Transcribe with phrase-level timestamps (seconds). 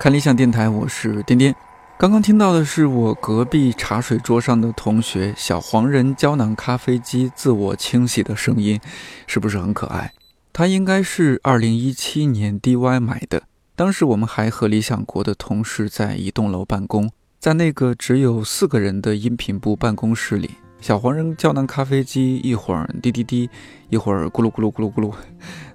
[0.00, 1.54] 看理想电台，我是颠颠。
[1.98, 8.80] 刚刚听到的是我隔壁茶水桌上的同学小黄人胶囊咖啡机自我清洗的声音，
[9.26, 10.10] 是不是很可爱？
[10.54, 13.42] 它应该是二零一七年 DY 买的，
[13.76, 23.50] 当时我们还和理想国的同事在一栋楼办公，在那个只有四个人的音频部办公室里，小黄人胶囊咖啡机一会儿滴滴滴，
[23.90, 25.12] 一会儿咕噜咕噜咕噜咕噜，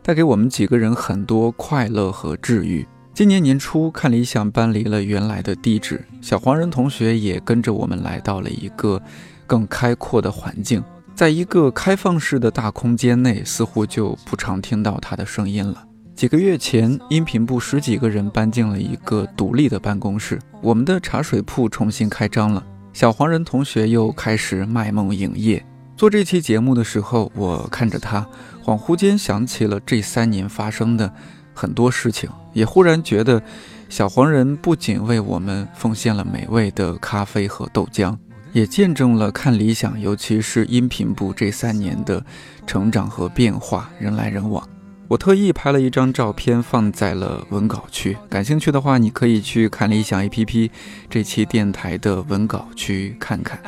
[0.02, 2.88] 带给我们几个人很多快乐和治愈。
[3.16, 9.02] 今年年初，看理想搬离了原来的地址，小黄人同学也跟着我们来到了一个
[9.48, 10.84] 更开阔的环境，
[11.16, 15.82] 在一个开放式的大空间内，似乎就不常听到他的声音了。
[16.14, 25.66] 几个月前，音频部十几个人搬进了一个独立的办公室，我们的茶水铺重新开张了，小黄人同学又开始卖梦营业。
[25.96, 28.28] 做这期节目的时候，我看着他，
[28.62, 31.14] 恍惚间想起了这三年发生的。
[31.56, 33.42] 很多事情也忽然觉得，
[33.90, 38.16] 小黄人不仅为我们奉献了美味的咖啡和豆浆，
[38.52, 42.24] 也见证了看理想，尤其是音频部这三年的
[42.68, 44.68] 成长和变化，人来人往。
[45.08, 50.72] 我特意拍了一张照片放在了文稿区，感兴趣的话，你可以去看理想 APP
[51.08, 53.60] 这期电台的文稿区看看。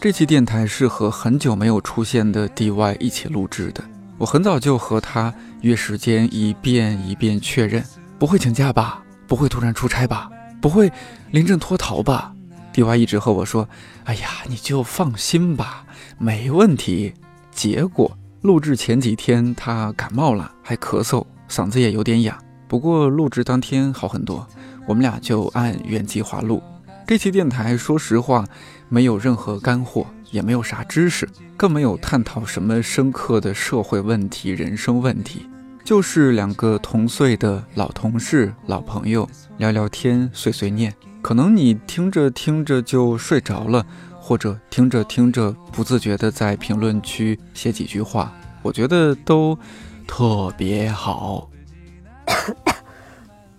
[0.00, 3.84] 这期电台是和很久没有出现的 DY 一起录制的。
[4.16, 7.84] 我很早就和他约时间，一遍一遍确认，
[8.18, 9.02] 不会请假吧？
[9.26, 10.30] 不会突然出差吧？
[10.58, 10.90] 不会
[11.32, 12.32] 临阵脱逃吧
[12.72, 13.68] ？DY 一直和我说
[14.04, 15.84] ：“哎呀，你就放心吧，
[16.16, 17.12] 没问题。”
[17.52, 22.38] 结果录制前几天他感冒了，还咳嗽，嗓子也有点哑。
[22.66, 24.48] 不过录制当天好很多，
[24.86, 26.62] 我们俩就按原计划录。
[27.10, 28.46] 这期电台，说实话。
[28.88, 35.50] 没有任何干货，也没有啥知识，更没有探讨什么深刻的社会问题、人生问题，
[35.82, 39.28] 就是两个同岁的老同事、老朋友
[39.58, 40.94] 聊聊天、碎碎念。
[41.20, 43.84] 可能你听着听着就睡着了，
[44.20, 48.32] 或者听着听着不自觉的在评论区写几句话，
[48.62, 49.58] 我觉得都
[50.06, 51.50] 特别好。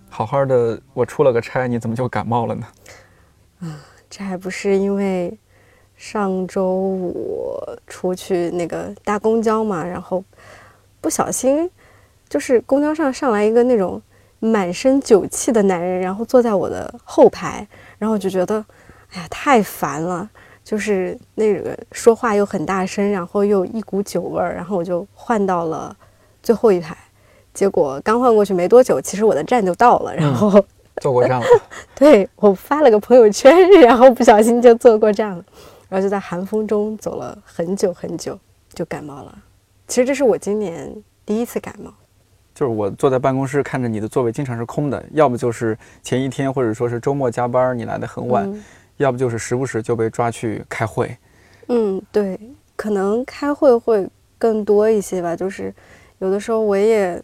[0.08, 2.66] 好好的，我出了个差，你怎么就感冒了呢？
[3.62, 3.74] 嗯。
[4.14, 5.34] 这还不是因为
[5.96, 10.22] 上周五出去那个搭公交嘛，然后
[11.00, 11.70] 不小心
[12.28, 14.02] 就是公交上上来一个那种
[14.38, 18.62] 满身酒气的男人，然后坐在我的后排，然后我就觉得
[19.12, 20.28] 哎呀太烦了，
[20.62, 25.96] 就是那个说话又很大声，然后又一股酒味儿，然后我就换到了
[26.42, 26.94] 最后一排，
[27.54, 30.62] 结果刚换过去没多久，其实我的站就到了，然后。
[31.00, 31.46] 坐过站了，
[31.94, 35.44] 对我发了个朋友圈，然后不小心就坐过站了，
[35.88, 38.38] 然后就在寒风中走了很久很久，
[38.74, 39.36] 就感冒了。
[39.88, 40.94] 其实这是我今年
[41.24, 41.92] 第一次感冒。
[42.54, 48.62] 就是我坐在办公室看着你的座位经常是空的，要不就是前一天或者说是周末加班你来的很晚，
[48.98, 51.16] 要不就是时不时就被抓去开会。
[51.68, 52.38] 嗯，对，
[52.76, 54.06] 可能开会会
[54.38, 55.34] 更多一些吧。
[55.34, 55.74] 就是
[56.18, 57.20] 有的时候我也。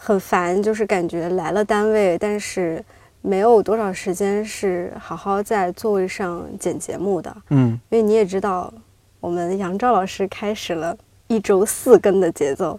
[0.00, 2.82] 很烦，就是感觉来了单位，但是
[3.20, 7.36] 没有多少时间是好好在座位上剪节目的。
[7.50, 8.72] 嗯，因为你也知道，
[9.18, 12.78] 我们杨照老师开始了一周四更的节奏。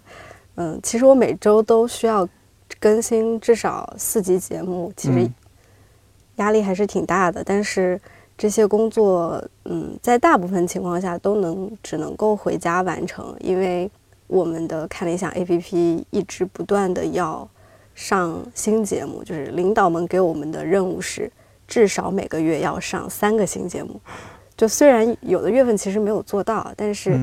[0.54, 2.26] 嗯，其实我每周都需要
[2.80, 5.30] 更新至少四集节目，其实
[6.36, 7.44] 压力还是挺大的。
[7.44, 8.00] 但是
[8.38, 13.90] 这些工作，嗯，在大部分情况下都能只能够回家完成，因为。
[14.30, 17.46] 我们的看理想 APP 一直不断的要
[17.96, 21.28] 上新节目，就是领导们给我们的任务是
[21.66, 24.00] 至少每个月要上三个新节目。
[24.56, 27.18] 就虽然有的月份其实没有做到，但是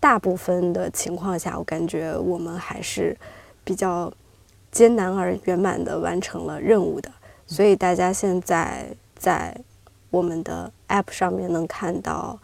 [0.00, 3.16] 大部分的情况下，我感觉我们还是
[3.62, 4.12] 比较
[4.72, 7.08] 艰难而圆满的完成了任务的。
[7.46, 8.84] 所以大家现在
[9.16, 9.56] 在
[10.10, 12.36] 我们的 App 上面能看到。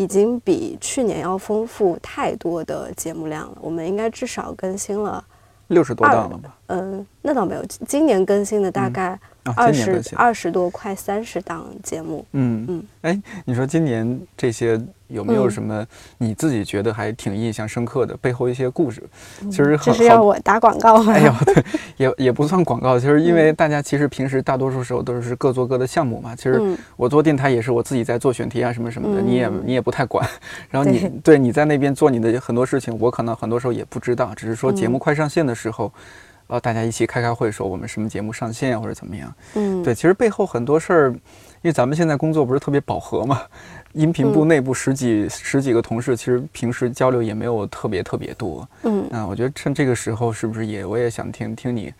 [0.00, 3.58] 已经比去年要丰富太多的节目量了。
[3.60, 5.22] 我们应该至少更新了
[5.66, 6.56] 六十多档了吧？
[6.70, 9.18] 嗯，那倒没有，今年更新的大概
[9.56, 12.24] 二十二十多，快三十档节目。
[12.32, 14.80] 嗯嗯，哎，你说今年这些。
[15.10, 15.84] 有没有什么
[16.18, 19.02] 你自己觉得还挺印象深刻的背后一些故事？
[19.50, 21.12] 其实这是要我打广告吗？
[21.12, 21.64] 哎呦，对，
[21.96, 22.96] 也也不算广告。
[22.96, 26.36] 其实因为大家其实平时大多数时候都是各做各的项目嘛。
[26.36, 26.62] 其实
[26.96, 30.24] 我做电台也是我自己在做选题啊什么什么的，你也你也不太管。
[30.70, 39.32] 然后你对你在那边做你的很多事情，我可能很多时候也不知道，只是说节目快上线的时候，然后大家一起开开会，说我们什么节目上线或者怎么样。
[39.54, 41.20] 嗯，对，其实背后很多事儿，因
[41.62, 43.42] 为咱们现在工作不是特别饱和嘛，
[43.92, 48.68] 音频部嗯内部十几、十几个同事，其实平时交流也没有特别特别多。
[48.84, 51.92] 嗯那我觉得趁这个时候，是不是也我也想听听你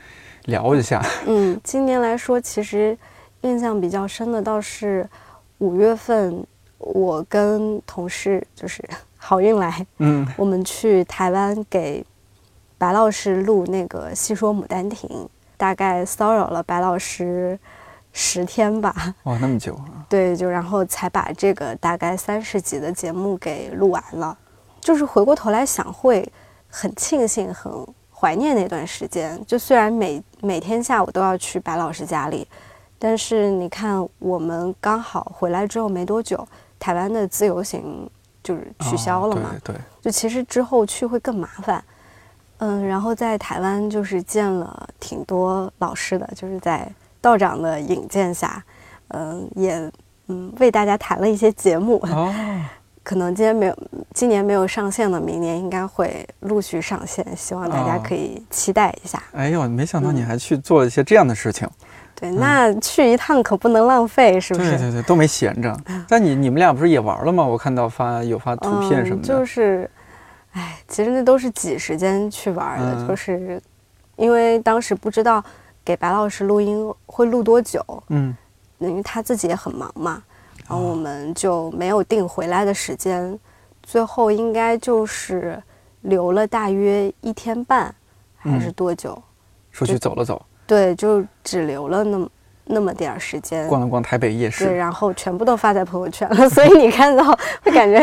[0.47, 1.05] 聊一下？
[1.26, 2.96] 嗯，今年来说，其实
[3.43, 5.08] 印象比较深的倒是
[5.58, 6.44] 五月份，
[6.79, 8.82] 我跟同事就是
[9.17, 12.05] 好运来，嗯我们去台湾给
[12.81, 15.06] 白老师录那个《戏说牡丹亭》，
[15.59, 17.59] 大概骚扰了白老师
[18.11, 19.15] 十天吧。
[19.25, 20.00] 哇，那么久啊！
[20.09, 24.35] 对，就然后才把这个大概三十集的节目给录完了。
[24.81, 26.27] 就是回过头来想，会
[26.71, 27.71] 很庆幸、很
[28.11, 29.38] 怀念那段时间。
[29.47, 32.49] 就虽然每每天下午都要去白老师家里，
[32.99, 36.49] 但是你看，我们刚好回来之后没多久，
[36.79, 38.11] 台湾的自由行
[38.43, 39.50] 就是取消了嘛。
[39.53, 41.85] 哦对对，就其实之后去会更麻烦。
[42.61, 46.87] 嗯，然后在台湾就是见了挺多老师的，就是在
[47.21, 48.62] 道长的引荐下，
[49.09, 49.91] 嗯，也
[50.29, 52.33] 嗯为大家谈了一些节目，哦，
[53.03, 53.79] 可能今天没有，
[54.12, 59.23] 今年没有上线的，明年应该会陆续上线，希望大家哦可以期待一下。
[59.33, 61.69] 哎呦，没想到你嗯还去做了一些这样的事情。
[62.15, 64.73] 对，那去一趟可不能浪费，是不是？
[64.73, 65.75] 对对对，都没闲着。
[66.06, 67.43] 但你你们俩不是也玩了吗？
[67.43, 69.27] 我看到发有发图片什么嗯、的。
[69.27, 69.91] 就是，
[70.52, 73.08] 哎，其实那都是挤时间去玩的，嗯。
[73.08, 73.61] 就是
[74.17, 75.43] 因为当时不知道
[75.85, 78.37] 给白老师录音会录多久，嗯。
[78.79, 80.23] 因为他自己也很忙嘛，
[80.67, 80.88] 然后哦。
[80.91, 83.38] 我们就没有定回来的时间，
[83.82, 85.62] 最后应该就是
[86.00, 87.94] 留了大约一天半，
[88.38, 88.73] 还是嗯。
[88.73, 89.23] 多久？
[89.70, 92.29] 出去走了走，对，就只留了那么
[92.70, 93.67] 那么点儿时间。
[93.69, 94.76] 逛了逛台北夜市对，市。
[94.78, 97.25] 然后全部都发在朋友圈了， 所以你看到
[97.62, 97.99] 会感觉，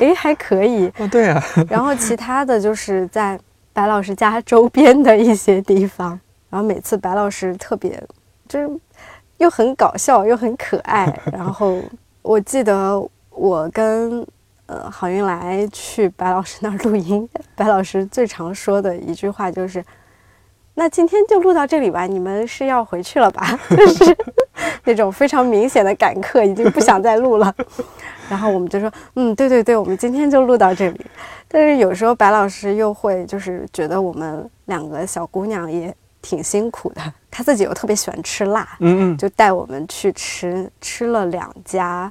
[0.00, 0.90] 诶，还可以。
[0.98, 3.38] 哦，对啊， 然后其他的就是在
[3.72, 6.18] 白老师家周边的一些地方，
[6.50, 8.02] 然后每次白老师特别
[8.48, 8.70] 就是
[9.38, 11.12] 又很搞笑又很可爱。
[11.32, 11.78] 然后
[12.22, 14.26] 我记得我跟
[14.66, 19.82] 呃郝云来去白老师那儿录音，白老师最常说的一句话就是。
[20.74, 23.58] 那今天就录到这里吧，你们是要回去了吧？
[23.70, 24.16] 就是
[24.84, 27.54] 那种非常明显的赶课，已经不想再录了。
[28.28, 31.06] 然后我们就说，嗯，对对对，我们今天就录到这里。
[31.46, 42.10] 但是有时候白老师又会就是觉得我们两个小姑娘也挺辛苦的，她自己又特别喜欢吃辣，嗯嗯，就带我们去吃吃了两家，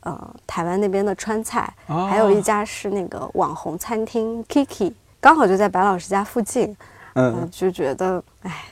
[0.00, 6.76] 呃，台湾那边的川菜，哦还有一家是那个网红餐厅 Kiki，刚好就在白老师家附近，
[7.14, 8.64] 嗯、嗯，就觉得，哎，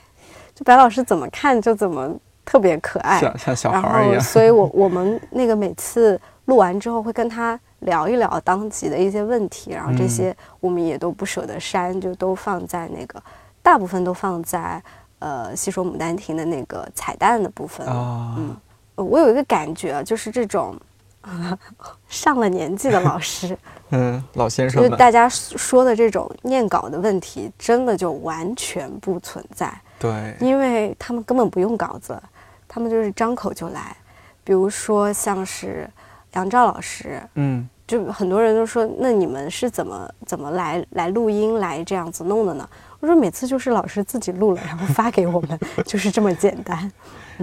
[0.54, 2.14] 就白老师怎么看就怎么
[2.44, 4.18] 特别可爱，像像小然孩儿一样。
[4.18, 13.22] 后 所以我我们那个每次录完之后会跟他聊一聊当集的一些问题，然后这嗯些我们也都不舍得删，就都放在那个
[13.62, 14.82] 大部分都放在
[15.18, 18.56] 呃《戏说牡丹亭》的那个彩蛋的部分嗯
[18.96, 20.74] 呃我有一个感觉，就是这种。
[22.08, 23.54] 上了年纪的老师，
[23.90, 29.72] 嗯，老先生就，是大家说的这种念稿的问题，真的就完全不存在。
[29.98, 32.20] 对，因为他们根本不用稿子，
[32.66, 33.96] 他们就是张口就来。
[34.42, 35.88] 比如说像是
[36.32, 42.68] 杨照老师，嗯，就很多人都说，那你们是怎么怎么来来录音来这样子弄的呢？
[43.00, 46.90] 我说每次就是老师自己录了，然后发给我们， 就是这么简单。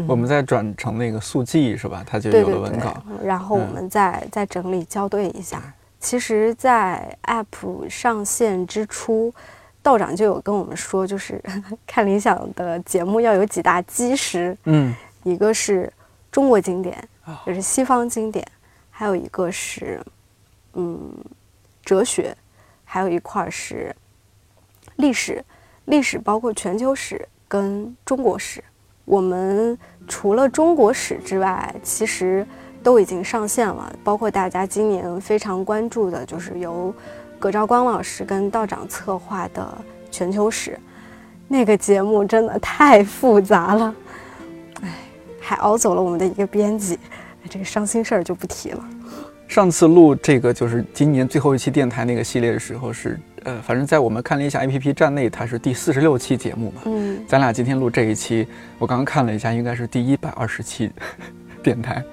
[0.07, 2.03] 我们再转成那个速记是吧？
[2.05, 5.61] 它就有对对对了文稿。，然后我嗯们再、再整理校对一下。
[5.99, 9.33] 其实，在 App 上线之初，
[9.81, 11.41] 道长就有跟我们说，就是
[11.87, 15.91] 看理想的节目要有几大基石，嗯，一个是
[16.31, 18.45] 中国经典啊，就是西方经典，
[18.91, 19.99] 还有一个是
[20.73, 21.11] 嗯
[21.83, 22.35] 哲学，
[22.85, 23.95] 还有一块儿是
[24.97, 25.43] 历史，
[25.85, 28.63] 历史包括全球史跟中国史。
[29.05, 32.45] 我们除了中国史之外，其实
[32.83, 36.93] 都已经上线了，包括大家今年非常关注的，就是由
[37.39, 39.77] 葛兆光老师跟道长策划的
[40.09, 40.79] 全球史。
[41.47, 43.95] 那个节目真的太复杂了，
[44.81, 44.93] 哎，
[45.39, 46.99] 还熬走了我们的一个编辑，
[47.49, 48.83] 这个伤心事儿就不提了。
[49.47, 56.81] 上次录这个就是今年最后一期电台那个系列的时候是，呃，反正在我们看了一下 APP 站内，它是第四十六期节目嘛。
[56.83, 58.45] 嗯，咱俩今天录这一期，
[58.77, 60.91] 我刚刚看了一下，应该是第一百二十期
[61.63, 62.03] 电台。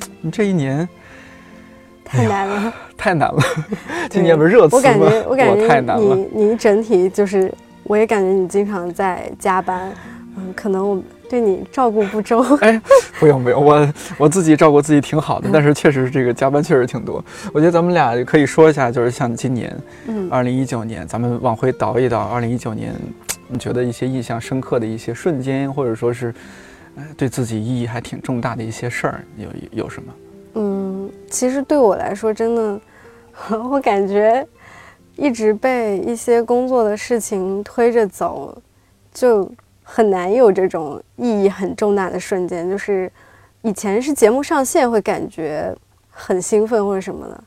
[0.00, 0.88] 哇，你这一年
[2.04, 2.74] 太难了。
[2.96, 3.42] 太难了，
[4.10, 4.76] 今年不是热词吗？
[4.76, 6.14] 我感觉，我感觉太难了。
[6.14, 9.92] 你你整体就是，我也感觉你经常在加班，
[10.36, 12.40] 嗯，可能我对你照顾不周。
[12.62, 12.80] 哎，
[13.20, 17.22] 不用不用，我我自己照顾自己挺好的，但是确实这个加班确实挺多。
[17.52, 19.76] 我觉得咱们俩可以说一下，就是像今年
[20.08, 22.94] 嗯二零一九年，咱们往回倒一倒，二零一九年
[23.46, 26.34] 你觉得一些印象深刻的一些瞬间，或者说是，
[26.96, 30.12] 呃，对自己意义还挺重大的一些事儿，有有什么？
[30.54, 32.80] 嗯，其实对我来说，真的，
[33.70, 34.46] 我感觉
[35.16, 38.56] 一直被一些工作的事情推着走，
[39.12, 39.50] 就
[39.82, 42.68] 很难有这种意义很重大的瞬间。
[42.70, 43.12] 就是
[43.60, 45.74] 以前是节目上线会感觉
[46.10, 47.44] 很兴奋或者什么的。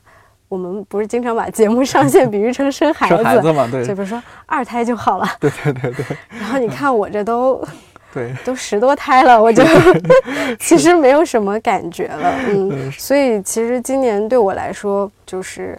[0.48, 5.26] 我们不是经常把节目上线比喻成生孩子，生孩子嘛，对，就比如说二胎就好了。
[5.38, 6.04] 对对对对。
[6.40, 7.64] 然后你看我这都，
[8.12, 9.62] 对， 都十多胎了，我就
[10.58, 12.90] 其实没有什么感觉了，嗯。
[12.92, 15.78] 所以其实今年对我来说，就是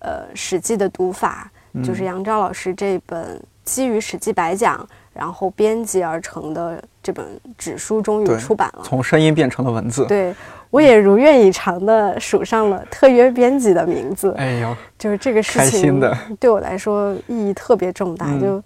[0.00, 1.50] 呃《史记》的读法，
[1.84, 7.24] 就是杨照老师这本基于《史记》白讲，然后编辑而成的这本
[7.58, 10.04] 纸书终于出版了，从声音变成了文字。
[10.06, 10.34] 对。
[10.70, 14.34] 我也如愿以偿的署上了特约编辑的名字。
[14.38, 16.00] 哎呦，就是这个事情
[16.40, 18.26] 对我来说意义特别重大。
[18.40, 18.56] 就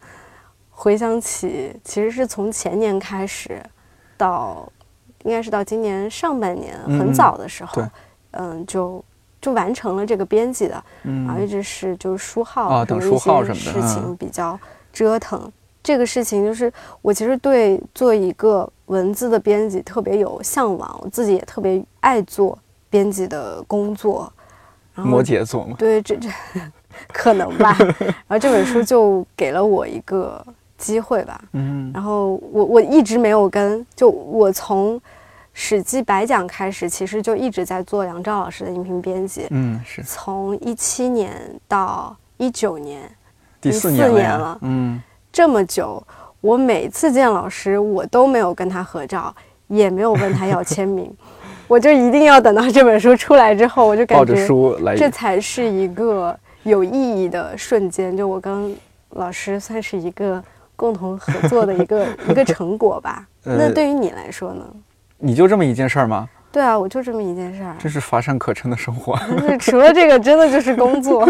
[0.79, 3.59] 回想起，其实是从前年开始，
[4.19, 4.71] 到
[5.25, 7.83] 应该是到今年上半年很早的时候，
[8.33, 9.03] 嗯，就
[9.41, 14.59] 就完成了这个编辑的，然后一直是就是书号啊等书号什么的事情比较
[14.93, 15.51] 折腾。
[15.83, 22.59] 这个事情就是我其实对做一个文字的编辑特别有向往，我自己也特别爱做
[22.91, 24.31] 编辑的工作。
[24.95, 25.77] 摩羯座吗？
[25.79, 26.29] 对，这这
[27.13, 27.77] 可能吧。
[27.79, 30.45] 然后这本书就给了我一个
[30.77, 31.41] 机会吧。
[31.53, 31.91] 嗯。
[31.95, 34.99] 然后我我一直没有跟，就我从
[35.53, 39.47] 《史记》白讲开始，其实就一直在做杨照老师的音频编辑。
[39.51, 40.03] 嗯，是。
[40.03, 41.33] 从一七年
[41.67, 43.03] 到一九年，
[43.61, 44.59] 第四年了。
[44.63, 45.03] 嗯。
[45.33, 46.03] 这么久，
[46.41, 49.35] 我每次见老师，我都没有跟他合照，
[49.67, 51.15] 也没有问他要签名，
[51.69, 54.35] 我就一定要等到这本书出来之后，我就感觉
[54.97, 58.17] 这才是一个有意义的瞬间。
[58.17, 58.75] 就我跟
[59.11, 60.43] 老师算是一个
[60.77, 63.27] 共同合作的一个 一个成果吧。
[63.43, 64.65] 那对于你来说呢？
[65.19, 66.29] 你就这么一件事儿吗？
[66.53, 67.75] 对啊，我就这么一件事儿。
[67.79, 69.19] 这是乏善可陈的生活。
[69.59, 71.27] 除了这个，真的就是工作。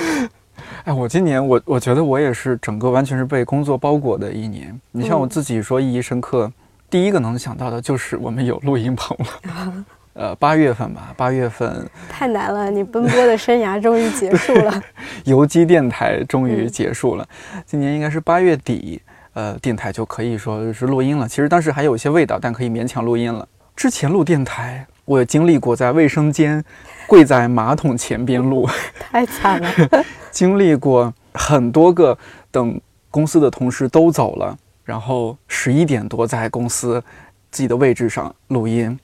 [0.84, 4.78] 哎，我今年我我觉得我也是整个完全是被工作包裹的一年。
[4.92, 6.50] 你像我自己说意义深刻，
[6.90, 9.84] 第一个能想到的就是我们有录音棚了。
[10.14, 14.82] 呃，八月份吧，八月份太难了，你奔波的生涯终于结束了，
[15.26, 17.28] 游击电台终于结束了。
[17.66, 19.02] 今年应该是八月底，
[19.32, 21.28] 呃，电台就可以说是录音了。
[21.28, 23.46] 其实当时还有一些味道，但可以勉强录音了。
[23.74, 26.64] 之前录电台，我也经历过在卫生间
[27.08, 28.68] 跪在马桶前边录，
[29.10, 29.68] 太惨了。
[30.30, 32.16] 经历过很多个，
[32.52, 32.80] 等
[33.10, 37.02] 公司的同事都走了，然后十一点多在公司
[37.50, 38.96] 自己的位置上录音。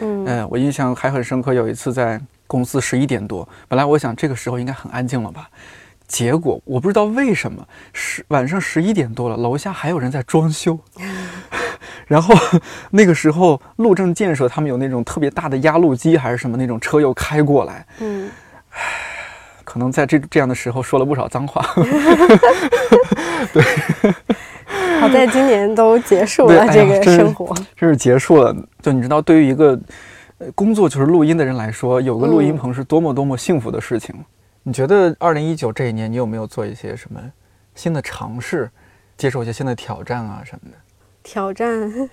[0.00, 5.48] 嗯，我印象还很深刻，有一次在公司十一点多，本来我想这个时候应该很安静了吧，
[6.06, 10.78] 结果我不知道为什么十晚上十一点多了，楼下还有人在装修。
[12.06, 12.34] 然后
[12.90, 17.86] 那个时候路政建设他们有那种特别大的压路机还是什么那种车又开过来。
[18.00, 18.30] 嗯，
[18.70, 18.80] 唉。
[19.64, 21.62] 可能在这这样的时候说了不少脏话，
[23.52, 23.62] 对。
[25.18, 28.54] 好在今年都结束了这个生活，这是结束了。
[28.80, 29.78] 就你知道，对于一个
[30.54, 34.14] 工作就是录音的人来说，有个录音棚是多么多么幸福的事情。
[34.62, 37.20] 你觉得二零一九这一年，你有没有做一些什么
[37.74, 38.70] 新的尝试，
[39.16, 40.76] 接受一些新的挑战啊什么的？
[41.22, 42.08] 挑战，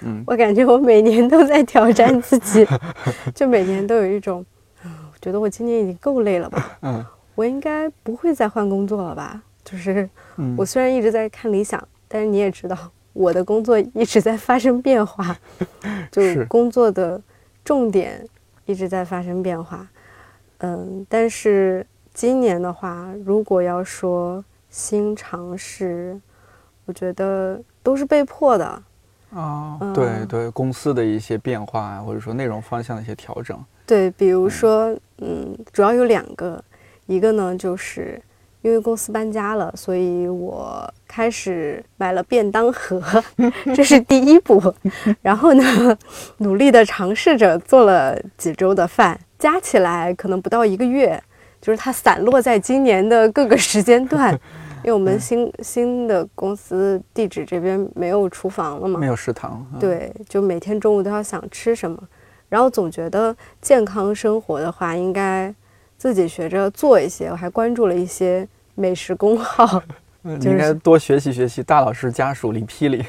[0.00, 2.66] 嗯， 我感觉我每年都在挑战自己，
[3.34, 4.44] 就每年都有一种。
[4.82, 6.78] 我觉得我今年已经够累了吧？
[6.82, 9.40] 嗯，我应该不会再换工作了吧？
[9.64, 10.06] 就是，
[10.56, 11.82] 我虽然一直在看理想，
[12.14, 12.78] 但是你也知道，
[13.12, 15.36] 我的工作一直在发生变化，
[16.12, 17.20] 就工作的
[17.64, 18.24] 重点
[18.66, 19.84] 一直在发生变化。
[20.58, 26.16] 嗯，但是今年的话，如果要说新尝试，
[26.84, 28.82] 我觉得都是被迫的。
[29.34, 33.58] 啊，对对，公司的一些变化啊，或者说内容方向的一些调整。
[33.84, 36.62] 对，比如说，嗯，主要有两个，
[37.06, 38.22] 一个呢，就是
[38.64, 42.98] 因为公司搬家了，所以我开始买了便当盒，
[43.76, 44.58] 这是第一步。
[45.20, 45.62] 然后呢，
[46.38, 51.22] 努力的尝试着做了几周的饭，加起来可能不到一个月，
[51.60, 54.32] 就是它散落在今年的各个时间段，
[54.82, 62.02] 因为我们新新的公司地址这边没有厨房了嘛，没有食堂，对，就每天中午都要想吃什么。
[62.48, 65.54] 然后总觉得健康生活的话，应该
[65.98, 67.28] 自己学着做一些。
[67.28, 69.82] 我还关注了一些美食公号，
[70.22, 73.04] 你应该多学习学习大老师家属李霹雳，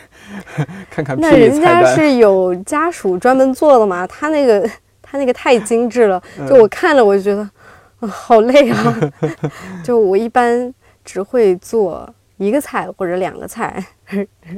[0.90, 1.20] 看看。
[1.20, 4.06] 那人家是有家属专门做的嘛？
[4.08, 4.70] 他那个
[5.02, 9.12] 他那个太精致了，就我看了我就觉得，好累啊。
[9.84, 12.08] 就我一般只会做
[12.38, 13.84] 一个菜或者两个菜，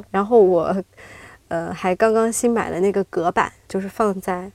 [0.09, 0.75] 然后我
[1.49, 4.51] 呃还刚刚新买了那个隔板，就是放在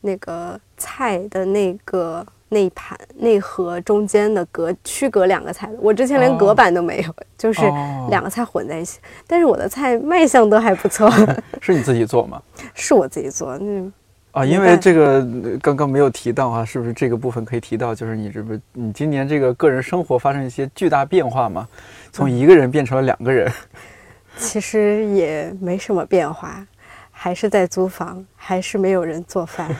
[0.00, 5.74] 那个菜的那个那一盘内盒中间的隔区隔两个菜的。
[5.80, 9.00] 我之前连哦隔板都没有， 就是哦两个菜混在一起。
[9.26, 11.10] 但是我的菜卖相都还不错，
[11.60, 12.40] 是你自己做吗？
[12.74, 13.56] 是我自己做。
[13.60, 13.92] 嗯，
[14.32, 17.94] 啊，因为这个呃刚刚没有提到啊，是不是这个部分可以提到？
[17.94, 21.66] 就是你这不，你今年这个个人生活发生一些巨大变化吗？
[22.12, 23.50] 从一个人变成了两个人，
[24.38, 26.64] 其实也没什么变化，
[27.10, 29.74] 还是在租房，还是没有人做饭。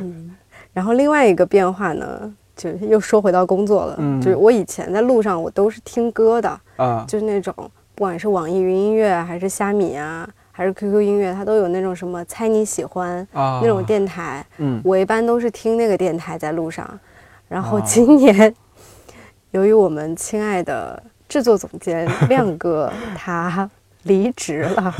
[0.00, 0.34] 嗯，
[0.74, 4.20] 然后另外一个变化呢，就是又说回到工作了，嗯。
[4.20, 7.54] 就是我以前在路上我都是听歌的，啊，就是那种
[7.94, 13.60] 不管是网易云音乐啊还是虾米啊，还是 QQ 音乐，它都有那种什么猜你喜欢、啊。
[13.62, 14.80] 那种电台，嗯。
[14.84, 16.86] 我一般都是听那个电台在路上。
[17.48, 18.52] 然后哦今年，
[19.52, 23.70] 由于我们亲爱的制作总监亮哥 他
[24.04, 24.94] 离职了，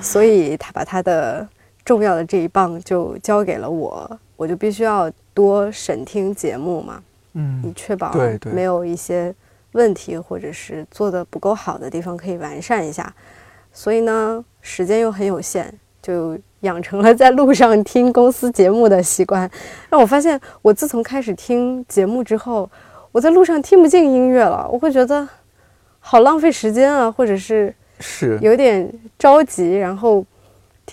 [0.00, 1.46] 所以他把他的
[1.84, 7.00] 重要的这一棒就交给了我，我就必须要多审听节目嘛，
[7.32, 8.12] 以嗯确保
[8.52, 9.32] 没有一些
[9.70, 13.14] 问题或者是做的不够好的地方可以完善一下。
[13.72, 15.72] 所以呢，时间又很有限，
[16.02, 19.48] 就养成了在路上听公司节目的习惯。
[19.88, 22.68] 让我发现，我自从开始听节目之后，
[23.12, 25.28] 我在路上听不进音乐了，我会觉得
[26.00, 30.26] 好浪费时间啊，或者是是有点着急，然后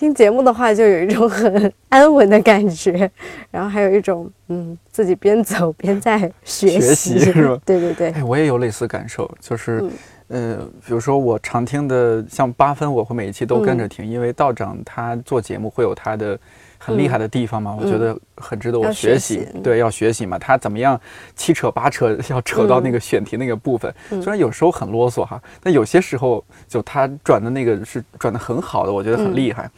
[0.00, 3.10] 听节目的话就有一种很安稳的感觉，
[3.50, 7.60] 然后还有一种嗯自己边走边在学学习，习是吧？
[7.66, 9.90] 对对对，哎，我也有类似感受，就是嗯，
[10.30, 16.38] 呃，比如说我常听的像八分，我会每一期都跟着听，因为道长他做节目会有他的
[16.78, 19.60] 很厉害的地方嘛，我觉得很值得我要学学习嗯。
[19.60, 20.98] 对，要学习嘛，他怎么样
[21.34, 24.22] 七扯八扯要扯到那个选题那个部分，嗯。
[24.22, 29.68] 虽然有时候很啰嗦哈，但有些时候就他转的那个是转的很好的，我觉得很厉害。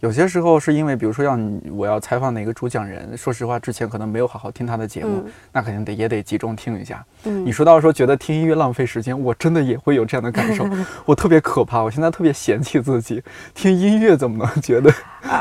[0.00, 1.38] 有些时候是因为，比如说要
[1.72, 7.04] 我要采访哪个主讲人，说实话，之前可能没有好好听他的节目，嗯那肯定得也得集中听一下。
[7.24, 10.68] 嗯你说到说觉得听音乐浪费时间，我真的也会有这样的感受，
[11.04, 13.22] 我特别可怕，我现在特别嫌弃自己，
[13.54, 14.92] 听音乐怎么能觉得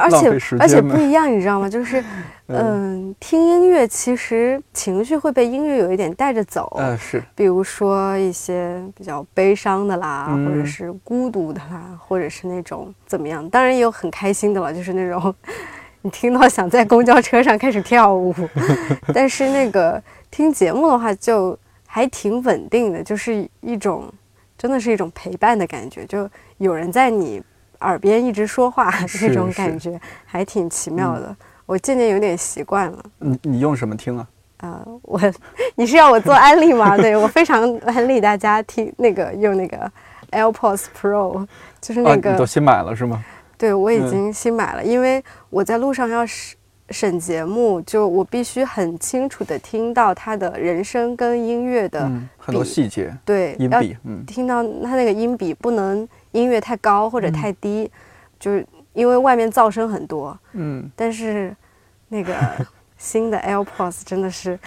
[0.09, 1.69] 浪费时间而且不一样，你知道吗？
[1.69, 2.03] 就是
[2.47, 13.49] 嗯，听音乐其实情绪会被音乐有一点带着走，呃是比如说一些比较悲伤的啦，嗯或者是孤独的啦，或者是那种怎么样？
[13.49, 15.33] 当然也有很开心的了， 就是那种
[16.01, 18.33] 你听到想在公交车上开始跳舞。
[19.13, 24.09] 但是那个听节目的话，就还挺稳定的，就是一种
[24.57, 26.29] 真的是一种陪伴的感觉，就
[26.59, 27.43] 有人在你
[27.81, 31.35] 耳边一直说话，是那种感觉还挺奇妙的。
[31.67, 33.05] 我渐渐有点习惯了。
[33.19, 34.27] 你你用什么听啊？
[34.57, 35.21] 啊、我
[35.75, 36.97] 你是要我做安利吗？
[36.97, 39.91] 对我非常安利大家听那个用那个
[40.31, 41.45] AirPods Pro，
[41.79, 43.23] 就是啊，那个、你都新买了是吗？
[43.55, 46.57] 对我已嗯经新买了，因为我在路上要审
[46.89, 57.91] 审节目，就我必须很清楚的听到他的人声跟音乐的、嗯，很多细节，对音比，嗯听到他那个音比不能音乐太高或者太低，
[58.39, 58.65] 就是
[58.97, 61.55] 因为外面噪声很多，嗯，但是
[62.09, 62.33] 那个
[62.97, 64.59] 新的 AirPods 真的是，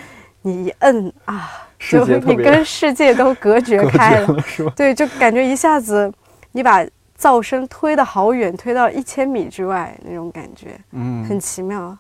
[0.42, 4.36] 你一摁啊，就你跟世界都隔绝开了。
[4.76, 6.12] 对，就感觉一下子
[6.52, 6.86] 你把
[7.18, 11.98] 噪声推得好远，推到一千米之外那种感觉，嗯，很奇妙。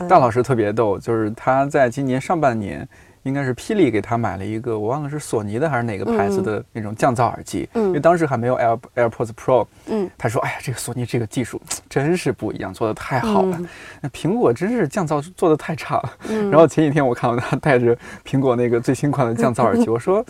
[0.00, 2.88] 嗯大老师特别逗，就是他在今年上半年，
[3.28, 9.66] 应该是霹雳给他买了一个，我忘了是索尼的还是哪个牌子的那种降噪耳机，因为嗯当时还没有 Air AirPods Pro。
[9.86, 13.56] 嗯他说：“哎呀，这个索尼这个技术真是不一样，做的太好了。
[13.60, 13.68] 嗯
[14.00, 16.12] 那苹果真是降噪做的太差了。
[16.28, 20.24] 嗯 然后前几天我看到他戴着苹果那个最新款的降噪耳机，我说：“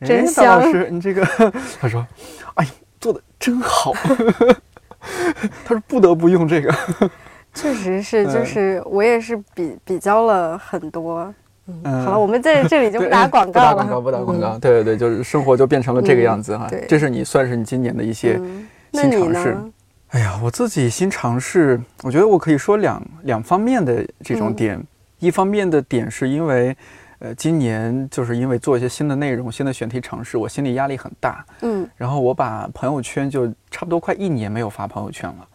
[0.00, 1.24] 真哎，大老香师，你这个……”
[1.80, 2.04] 他说
[2.54, 3.92] ：“哎呦，做的真好。
[5.64, 6.74] ”他说：“不得不用这个。
[7.54, 11.34] 确实是，就嗯是我也是比比较了很多。
[11.84, 14.58] 好了，我们在这里就不打广告了，不打广告，不打广告。
[14.58, 16.66] 对对对，就是生活就变成了这个样子哈。
[16.68, 18.40] 嗯对这是你算是你今年的一些。
[18.92, 19.70] 新尝试呢？
[20.08, 24.82] 哎呀，我自己新尝试，我觉得我可以说两两方面的这种嗯点。
[25.18, 26.74] 一方面的点是因为，
[27.18, 31.44] 呃，今年就是因为做一些新的内容、新的选题尝试，我心理压力很大。
[31.60, 35.48] 嗯然后我把朋友圈就差不多快一年没有发朋友圈了。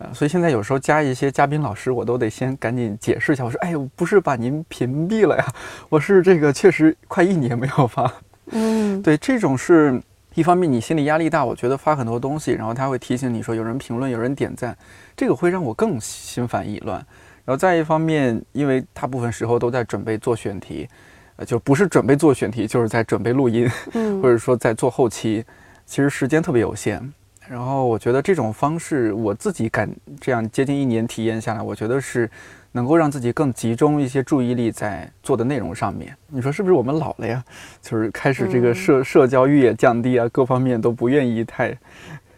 [0.00, 3.44] 呃，所以现在有时候加一些嘉宾老师，我都得先赶紧解释一下。
[3.44, 5.44] 我说，哎，我不是把您屏蔽了呀，
[5.90, 8.10] 我是这个确实快一年没有发。
[8.52, 10.02] 嗯对，这种是
[10.34, 14.74] 一方面你心理压力大，我觉得发很多东西，然后他会提醒你说有人评论、有人点赞，
[15.14, 16.96] 这个会让我更心烦意乱。
[17.44, 20.88] 然后再一方面，因为大部分时候都在准备做选题，
[21.36, 25.44] 呃，就不是准备做选题，就是在准备录音，嗯或者说在做后期。
[25.84, 27.12] 其实时间特别有限。
[27.50, 32.30] 然后我觉得这种方式，我自己感这样接近一年体验下来，我觉得是
[32.70, 36.16] 能够让自己更集中一些注意力在做的内容上面。
[36.28, 37.44] 你说是不是我们老了呀？
[37.82, 41.76] 就是开始这个社社交欲也降低啊，各方面都不愿意太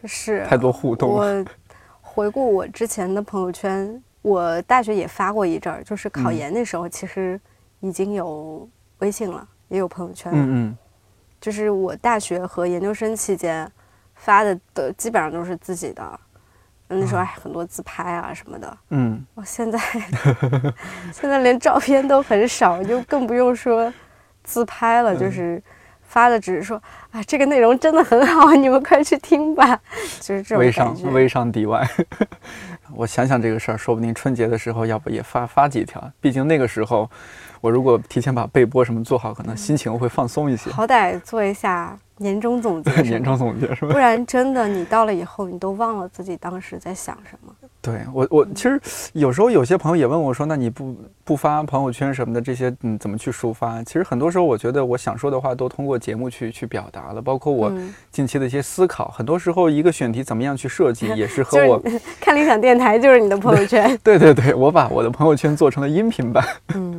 [0.06, 1.10] 是太多互动。
[1.12, 1.44] 我
[2.00, 7.38] 回顾我之前的朋友圈，我大学也发过一阵儿，就是考研那时候，其实
[7.80, 8.66] 已经有
[9.00, 10.38] 微信了，也有朋友圈了。
[10.38, 10.76] 嗯嗯，
[11.38, 13.70] 就是我大学和研究生期间。
[14.24, 16.20] 发的都基本上都是自己的，
[16.86, 18.78] 那时候还很多自拍啊什么的。
[18.90, 19.78] 嗯，我现在
[21.12, 23.92] 现在连照片都很少，就更不用说
[24.44, 25.16] 自拍了。
[25.16, 25.60] 就是
[26.02, 26.80] 发的只是说
[27.10, 29.76] 啊，这个内容真的很好，你们快去听吧。
[30.20, 31.84] 就是这种微商微商底外。
[32.94, 37.10] 我想想这个事儿，说不定春节的时候要不也发发几条，毕竟那个时候。
[37.62, 40.68] 我如果提前把备播什么做好，可能心情会放松一些。
[40.72, 43.92] 好歹做一下年终总结， 年终总结是吧？
[43.92, 47.52] 不然真的你到了以后，你都忘了自己当时在想什么。
[47.80, 48.80] 对我，我其实
[49.12, 57.72] 有时候有些朋友也问我说：“那你不不发朋友圈什么的这些，嗯，怎么去抒发？”其实很多时候，我觉得我想说的话都通过节目去去表达了，包括我
[58.12, 59.08] 近期的一些思考。
[59.08, 61.82] 很多时候，一个选题怎么样去设计， 也是和我
[62.20, 63.98] 看理想电台就是你的朋友圈。
[64.04, 66.44] 对对对，我把我的朋友圈做成了音频版。
[66.74, 66.91] 嗯，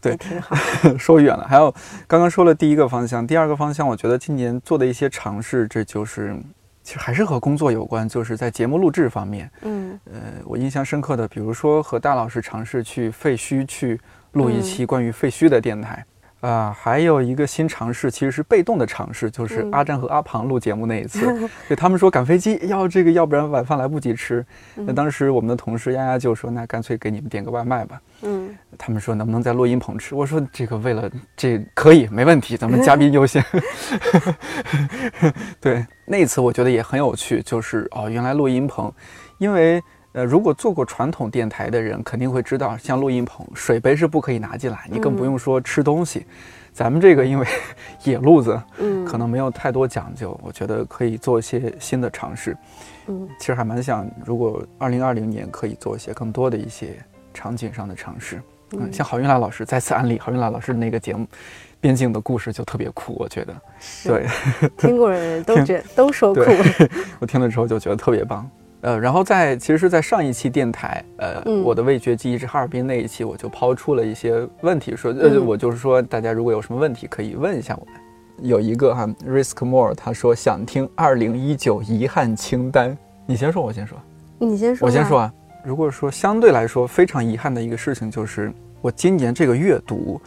[0.00, 0.54] 对，挺好。
[0.98, 1.74] 说远了，还有
[2.06, 6.36] 刚刚说了第一个方向，第二个方向，我觉得今年做的一些尝试，这就是。
[6.80, 9.50] 其实还是和工作有关，就是在节目录制方面。
[9.60, 14.00] 嗯，呃，我印象深刻的，比如说和大老师尝试去废墟去
[14.32, 16.02] 录一期关于废墟的电台。
[16.40, 21.26] 啊，还有一个新尝试，其实是被动的尝试，就是阿战和阿庞录节目那一次。
[21.66, 24.46] 对他们说赶飞机要这个，要不然晚饭来不及吃。
[24.76, 30.14] 那当时我们的同事丫丫就说：“那干脆给你们点个外卖吧。”嗯，他们说能不能在录音棚吃？
[30.14, 33.44] 我说这个为了这可以没问题，咱们嘉宾优先。
[35.60, 38.92] 对，那次我觉得也很有趣，就是哦，原来录音棚，
[39.38, 39.82] 因为。
[40.18, 46.26] 呃，如果做过传统电台的人，肯定会知道，像录音棚，水杯是不可以拿进来，你更不用说吃东西。
[46.72, 47.46] 咱们这个因为
[48.02, 52.56] 野路子，嗯，可能没有太多讲究，我觉得可以做一些新的尝试。
[53.06, 56.96] 嗯，其实还蛮想，如果二零二零年可以做一些更多的一些
[57.32, 58.42] 场景上的尝试。
[58.72, 61.24] 嗯，像郝云来老师再次安利郝云来老师那个节目
[61.80, 63.54] 《边境的故事》就特别酷，我觉得。
[64.02, 64.26] 对，
[64.76, 66.42] 听过的人都觉 都说酷。
[67.20, 68.50] 我听了之后就觉得特别棒。
[68.80, 77.94] 呃，然后在其实是在上一期电台，呃，我的味觉记忆是哈尔滨那一期，我就抛出了一些问题，说，呃，我就是说，大家如果有什么问题可以问一下我们。
[78.40, 83.98] 有一个哈，Risk More，他说想听二零一九遗憾清单，你先说，我先说，
[84.38, 85.34] 你先说，我先说啊。
[85.64, 90.20] 如果说相对来说非常遗憾的一个事情，就是我今年这个阅读，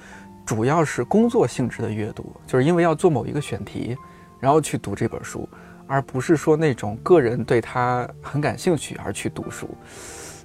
[0.46, 3.96] 主要是工作性质的阅读，就是因为要做某一个选题，
[4.42, 5.48] 然后去读这本书。
[5.92, 9.68] 而不是说那种个人对他很感兴趣而去读书，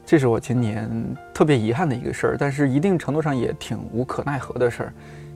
[0.04, 0.90] 这是我今年
[1.32, 2.36] 特别遗憾的一个事儿。
[2.36, 4.92] 但是一定程度上也挺无可奈何的事儿，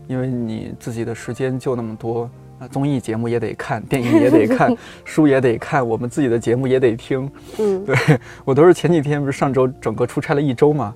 [0.09, 7.31] 因为你自己的时间就那么多，啊，综艺节目也得看，电影也得看， 书也得看，我们自己的节目也得听。
[7.61, 7.97] 嗯， 对
[8.45, 10.93] 我都是前几天不是上周整个出差了一周嘛。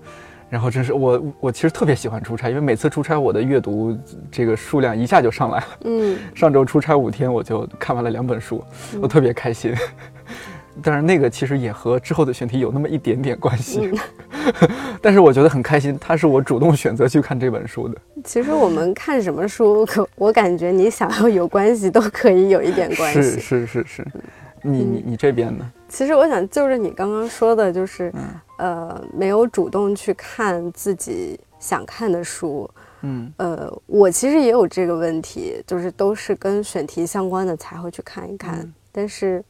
[0.54, 3.98] 然后真是我，我其实特别喜欢出差，因为每次出差我的阅读
[4.30, 5.66] 这个数量一下就上来了。
[5.82, 8.62] 嗯， 上周出差五天，我就看完了两本书，
[9.02, 9.74] 我特别开心。
[10.80, 13.90] 但是那个其实也和之后的选题有那么一点点关系。
[15.02, 17.96] 但是我觉得很开心，它是我主动选择去看这本书的。
[18.22, 23.20] 其实我们看什么书，可我感觉你想要有关系都可以有一点关系。
[23.20, 24.06] 是是是是，
[24.62, 25.68] 你你你这边呢？
[25.94, 28.12] 其实我想就是你刚刚说的，就是。
[28.56, 38.72] 呃，没有主动去看自己想看的书，嗯，呃，我其实也有这个问题，就是都是跟选题相关的才会去看一看。
[38.92, 39.44] 但是，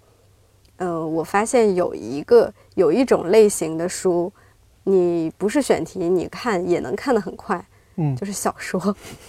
[0.79, 4.33] 呃，我发现有一个有一种类型的书，
[4.85, 7.63] 你不是选题，你看也能看得很快，
[7.97, 8.81] 嗯，就是小说。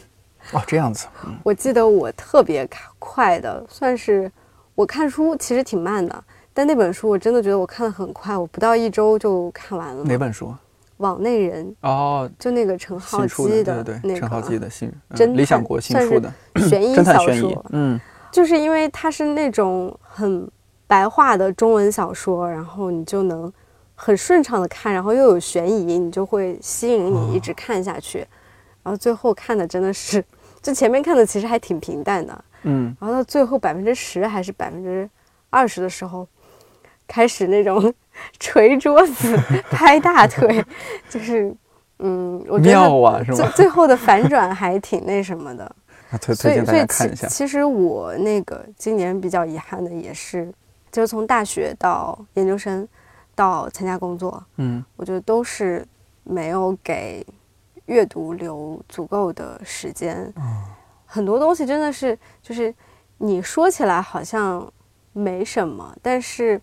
[0.54, 1.06] 哦，这样子。
[1.44, 2.66] 我记得我特别
[2.98, 4.32] 快的，算是
[4.74, 6.24] 我看书其实挺慢的。
[6.56, 10.06] 但那本书我真的觉得我看的很快，我不到一周就看完了。
[10.06, 10.56] 哪本书？
[10.98, 16.34] 网内人哦，就那个陈浩基的，对对对，陈浩基的新真理想国新出的
[16.70, 17.66] 悬疑 小说。
[17.72, 18.00] 嗯，
[18.32, 20.50] 就是因为它是那种很
[20.88, 23.52] 白话的中文小说，然后你就能
[23.94, 28.20] 很顺畅的看，然后又有悬疑，你就会吸引你一直看下去。
[28.82, 30.24] 然后最后看的真的是，
[30.62, 35.10] 就前面看的其实还挺平淡的，嗯，然后到最后百分之十还是百分之
[35.50, 36.26] 二十的时候。
[37.08, 37.94] 开始那种
[38.40, 39.38] 捶桌子、
[39.72, 40.64] 拍大腿，
[41.10, 41.56] 就是，
[42.00, 45.76] 嗯，我觉得最 最后的反转还挺那什么的。
[46.22, 47.28] 推推荐大家看一下。
[47.28, 50.50] 其实我那个今年比较遗憾的也是，
[50.92, 52.88] 就是从大学到研究生，
[53.34, 55.86] 到参加工作，嗯，我觉得都是
[56.24, 57.26] 没有给
[57.88, 60.34] 阅读留足够的时间。
[61.06, 62.74] 很多东西真的是，就是
[63.18, 64.66] 你说起来好像
[65.12, 66.62] 没什么，但是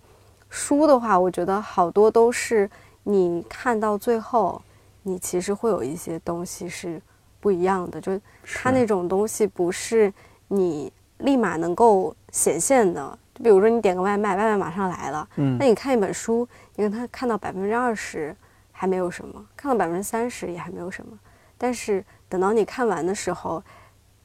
[0.53, 2.71] 书的话，我觉得好多都是
[3.05, 4.61] 你看到最后，
[5.03, 7.01] 你其实会有一些东西是
[7.41, 10.13] 不一样的，就它那种东西不是
[10.49, 13.19] 你立马能够显现的。
[13.35, 18.37] 就比如说你点个外卖，外卖马上来了，嗯，那你看一本书，你看它看到百分之二十
[18.71, 21.19] 还没有什么，看到百分之三十也还没有什么，
[21.57, 23.63] 但是等到你看完的时候。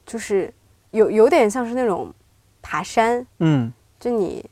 [0.08, 0.50] 就是
[0.92, 2.10] 有有点像是那种
[2.62, 4.42] 爬山，嗯，就你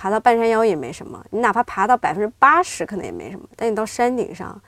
[0.00, 4.58] 爬到半山腰也没什么，你哪怕爬到百分之八十可能也没什么，但你到山顶上，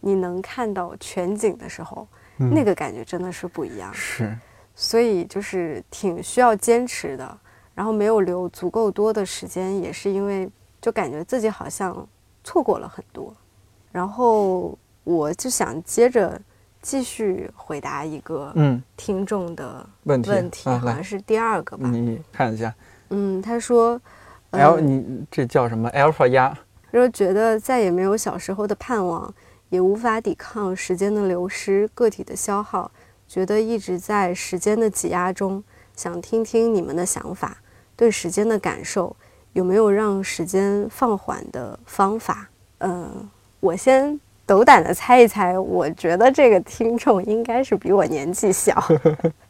[0.00, 3.90] 你能看到全景的时候，那个感觉真的是不一样。
[3.94, 4.36] 是，
[4.74, 7.38] 所以就是挺需要坚持的，
[7.74, 10.46] 然后没有留足够多的时间，也是因为
[10.78, 12.06] 就感觉自己好像
[12.44, 13.34] 错过了很多，
[13.90, 16.38] 然后我就想接着。
[16.84, 21.88] 继续回答一个嗯听众的问题，问题好像是第二个吧？
[21.88, 22.74] 你看一下。
[23.10, 24.00] 嗯，他说
[24.52, 26.56] ，L 你这叫什么？Alpha 鸭。
[26.90, 29.34] 说觉得再也没有小时候的盼望，
[29.68, 32.90] 也无法抵抗时间的流失、个体的消耗，
[33.26, 35.62] 觉得一直在时间的挤压中。
[35.96, 37.58] 想听听你们的想法，
[37.94, 39.14] 对时间的感受，
[39.52, 42.48] 有没有让时间放缓的方法？
[42.78, 43.28] 嗯，
[43.60, 44.18] 我先。
[44.44, 48.76] 斗胆的猜一猜，我觉得这个听众应该是比我年纪小，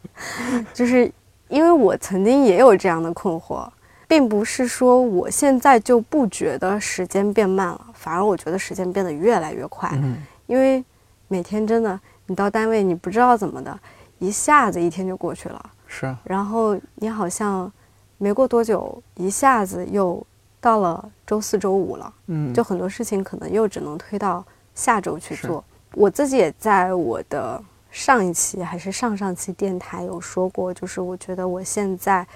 [0.75, 1.11] 就是
[1.49, 3.67] 因为我曾经也有这样的困惑，
[4.12, 9.88] 并不是说我现在就不觉得时间变慢了，反而我觉得时间变得越来越快。
[9.94, 10.85] 嗯，因为
[11.29, 13.81] 每天真的，你到单位你不知道怎么的，
[14.18, 15.70] 一下子一天就过去了。
[15.87, 16.20] 是啊。
[16.25, 17.72] 然后你好像
[18.18, 20.22] 没过多久，一下子又
[20.61, 22.12] 到了周四周五了。
[22.27, 24.44] 嗯，就很多事情可能又只能推到。
[24.75, 32.27] 下周去做，我自己也在我的上一期还是上上期电台有说过，就是我觉得我现在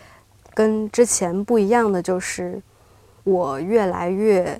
[0.56, 2.58] 跟之前不一样的，就是
[3.24, 4.58] 我越来越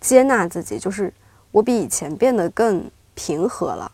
[0.00, 1.12] 接纳自己，就是
[1.52, 3.90] 我比以前变得更平和了。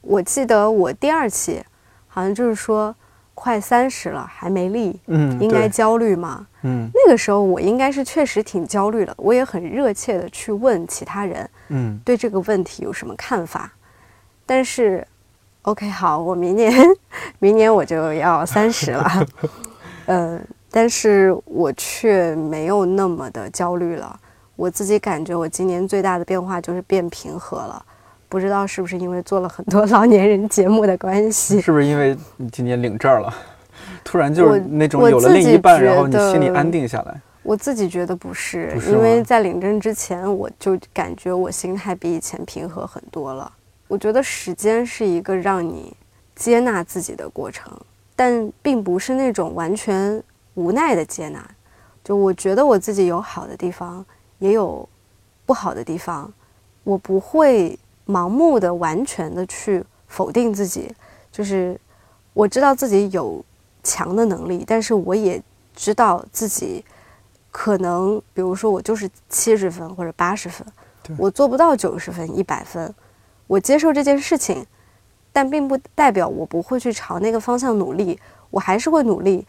[0.00, 1.60] 我记得我第二期
[2.06, 2.94] 好像就是说。
[3.34, 6.46] 快三十了还没立，嗯，应该焦虑吗？
[6.60, 13.72] 嗯，那个时候我应该是确实挺焦虑的，我也很热切的去问其他人，嗯，对这个问题有什么看法？
[14.44, 15.04] 但是
[15.62, 16.70] ，OK，好，我明年，
[17.40, 19.26] 明年我就要三十了，
[20.06, 24.18] 嗯，但是我却没有那么的焦虑了，
[24.56, 27.84] 我自己感觉我今年最大的变化就是变平和了。
[28.28, 31.60] 不知道是不是因为做了很多老年人节目的关系？
[31.60, 33.34] 是不是因为你今年领证了，
[34.02, 37.20] 突然就是那种有了另一半，然后你心里安定下来？
[37.42, 43.52] 我自己觉得不是，因为在领证之前，我就感觉我心态比以前平和很多了。
[43.88, 45.94] 我觉得时间是一个让你
[46.34, 47.70] 接纳自己的过程，
[48.22, 50.22] 但并不是那种完全
[50.54, 51.44] 无奈的接纳。
[52.04, 54.06] 就我觉得我自己有好的地方，
[54.38, 54.88] 也有
[55.44, 56.32] 不好的地方，
[56.84, 57.76] 我不会。
[58.04, 60.92] 盲目的、完全的去否定自己，
[61.30, 61.80] 就是
[62.34, 63.42] 我知道自己有
[63.84, 65.40] 强的能力，但是我也
[65.72, 66.84] 知道自己
[67.52, 70.66] 可能，比如说我就是七十分或者八十分，
[71.16, 72.92] 我做不到九十分、一百分，
[73.46, 74.66] 我接受这件事情，
[75.32, 78.18] 但并不代表我不会去朝那个方向努力，
[78.50, 79.46] 我还是会努力，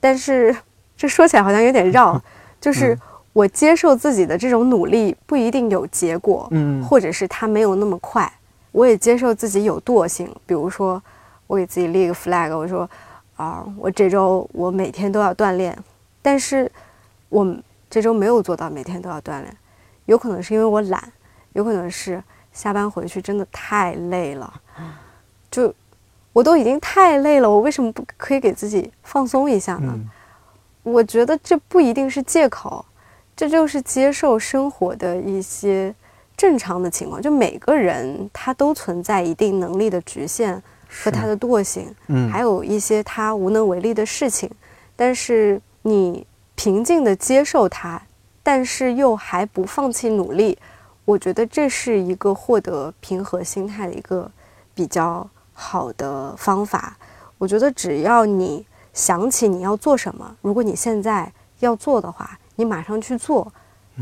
[0.00, 0.54] 但是
[0.96, 2.20] 这说起来好像有点绕，
[2.60, 2.98] 就是。
[3.32, 8.30] 我接受自己的这种努力不一定有结果，嗯，或者是它没有那么快。
[8.72, 11.00] 我也接受自己有惰性，比如说，
[11.46, 12.90] 我给自己立个 flag，我说，
[13.36, 15.78] 啊，我这周我每天都要锻炼，
[16.20, 16.70] 但是
[17.28, 17.56] 我
[17.88, 19.56] 这周没有做到每天都要锻炼，
[20.06, 21.00] 有可能是因为我懒，
[21.52, 22.20] 有可能是
[22.52, 24.52] 下班回去真的太累了，
[25.50, 25.74] 就
[26.32, 29.98] 我都已经太累了，我为什么不可以给自己放松一下呢？
[30.82, 32.84] 我觉得这不一定是借口。
[33.36, 35.94] 这就是接受生活的一些
[36.36, 44.50] 正常的情况，就每个人他都存在一定能力的局限和他的惰性，嗯，还有一些他无能为力的事情，
[44.94, 48.02] 但是你平静的接受它，
[48.42, 50.58] 但是又还不放弃努力，
[51.06, 54.30] 我觉得这是一个获得平和心态的一个
[54.74, 55.26] 比较
[55.60, 56.96] 好的方法。
[57.36, 62.38] 我觉得只要你想起你要做什么，如果你现在要做的话。
[62.56, 63.50] 你马上去做，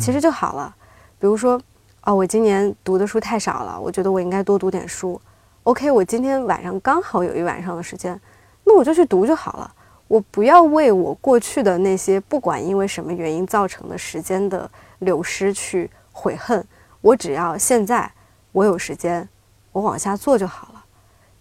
[0.01, 0.75] 其实就好了。
[1.21, 1.61] 比如说，
[2.03, 5.21] 哦，我今年读的书太少了，我觉得我应该多读点书。
[5.63, 8.21] OK，我今天晚上刚好有一晚上的时间，
[8.65, 9.73] 那我就去读就好了。
[10.09, 14.69] 我不要为我过去的那些不管因为什么原因造成的时间的
[14.99, 16.67] 流失去悔恨。
[17.01, 18.11] 我只要现在
[18.51, 19.29] 我有时间，
[19.71, 20.78] 我往下做就好了。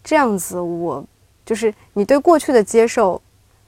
[0.07, 1.03] 这样子，我
[1.45, 3.21] 就是你对过去的接受，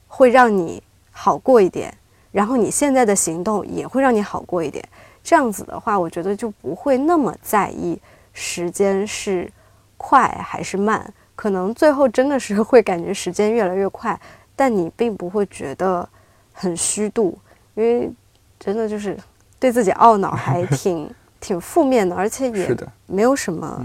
[0.08, 1.94] 会让你好过一点。
[2.32, 4.82] 然后你现在的行动也会让你好过一点。
[5.22, 8.00] 这样子的话，我觉得就不会那么在意
[8.32, 9.52] 时间是
[9.98, 11.14] 快还是慢。
[11.36, 14.18] 可能最后真的是会感觉时间越来越快，
[14.56, 16.08] 但你并不会觉得
[16.54, 17.38] 很虚度，
[17.76, 18.10] 因为
[18.58, 19.18] 真的就是
[19.60, 22.74] 对自己懊恼还挺 挺负面的，而且也
[23.08, 23.84] 没有什么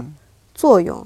[0.53, 1.05] 作用。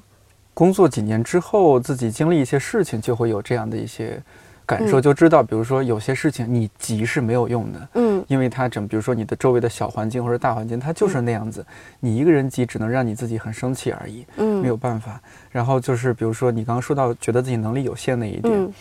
[0.53, 4.21] 工作几年之后，自己经历一些事情，就会有这样的一些。
[4.65, 11.65] 感受就知道，比如说有些事情你急是没有用的，嗯，因为它整，比如说你的周围的小环境或者大环境，它就是那样子，
[11.99, 15.19] 你一个人急只能让你自己很生气而已，嗯，没有办法。
[15.49, 18.71] 然后就是比如说你刚刚说到觉得自己能力有限那一点。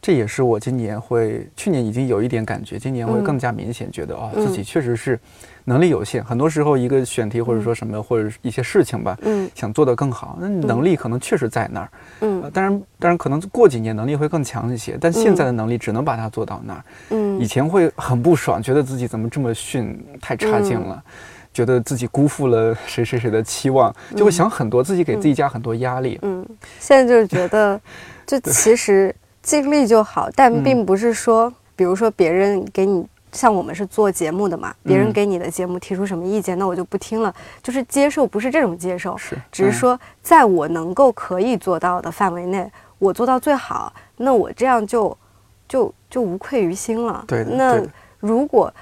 [0.00, 5.20] 这也是我今年会，去年已经有一点感觉，今年会更加明显，觉得哦，自己确实是
[5.68, 6.24] 能力有限。
[6.24, 11.90] 很多时候，一个选题或者说什么，或者一些事情吧，嗯，想做得更好，那能力可能确实在那儿，
[12.22, 21.02] 嗯，当然，当然可能过几年能力会更强一些，但现在的能力只能把它做到那儿，嗯，以前会很不爽，觉得自己怎么这么逊，太差劲了，
[21.52, 26.44] 觉得自己辜负了谁谁谁的期望，就会想很多，自己给自己加很多压力，嗯，
[26.80, 27.80] 现在就是觉得，
[28.26, 29.14] 就其实。
[29.40, 37.34] 尽力就好，但并不是说，比如说别人给你，像我们是做节目的嘛，别人给你的节目提出什么意见，那我就不听了。
[37.62, 45.16] 就是接受，不是这种接受，是，只是说在我能够可以做到的范围内，我做到最好，那我这样就，
[45.68, 47.24] 就就无愧于心了。
[47.26, 47.82] 对，那
[48.18, 48.72] 如果，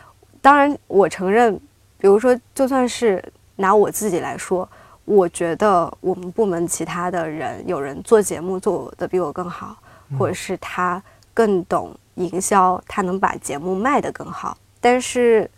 [0.41, 1.55] 当然我承认，
[1.99, 3.23] 比如说就算是
[3.57, 4.69] 拿我自己来说，
[5.05, 9.77] 我觉得我们部门其他的人有人做节目做的比我更好。
[10.17, 11.03] 或者是他
[11.35, 14.57] 更懂营销，他能把节目卖得更好。
[14.81, 15.51] 但是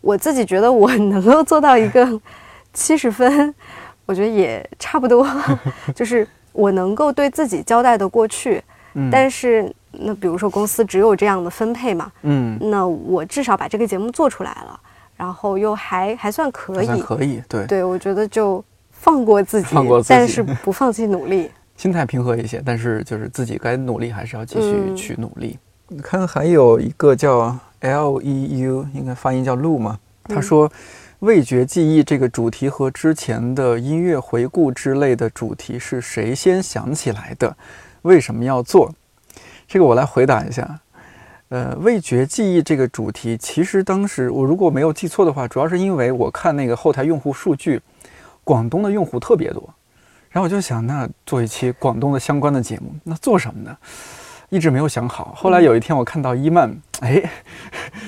[0.00, 2.20] 我自己觉得我 能够做到一个
[2.74, 3.54] 七十分，
[4.04, 5.26] 我觉得也差不多。
[5.94, 8.62] 就是我能够对自己交代的过去。
[9.12, 14.80] 但是那比如说公司只有这样的分配嘛，嗯，那我至少把这个节目做出来了，
[15.16, 21.50] 然后又还还算可以，可以，对，对我觉得就放过自己，放过自己，但是不放弃努力。
[21.76, 25.58] 心态平和一些，但是就是自己该努力还是要继续去努力。
[25.88, 29.96] 你看，还有一个叫 L E U，应该发音叫路嘛？
[30.24, 30.68] 他说，
[31.20, 37.56] 味觉记忆这个主题和之前的音乐回顾之类的主题是谁先想起来的？
[38.02, 38.92] 为什么要做？
[39.68, 40.80] 这个我来回答一下。
[41.50, 47.80] 呃，味觉记忆这个主题，其实当时我如果没有记错的话，主要是因为我看那个后台用户数据，
[48.42, 49.62] 广东的用户特别多。
[50.30, 53.76] 然后我就想，那做一期广东的相关的节目，那做什么呢？
[54.48, 55.32] 一直没有想好。
[55.36, 57.22] 后来有一天，我看到伊曼，哎，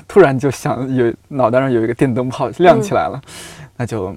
[0.07, 3.21] 突然就想有脑袋上有一个电灯泡亮起来了，
[3.77, 4.15] 那就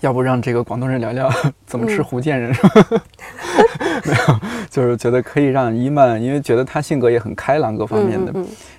[0.00, 1.30] 要不让这个广东人聊聊
[1.66, 2.52] 怎么吃福建人？
[4.04, 8.32] 没有，就是觉得可以让伊曼，因为觉得他性格也很开朗，各方面的。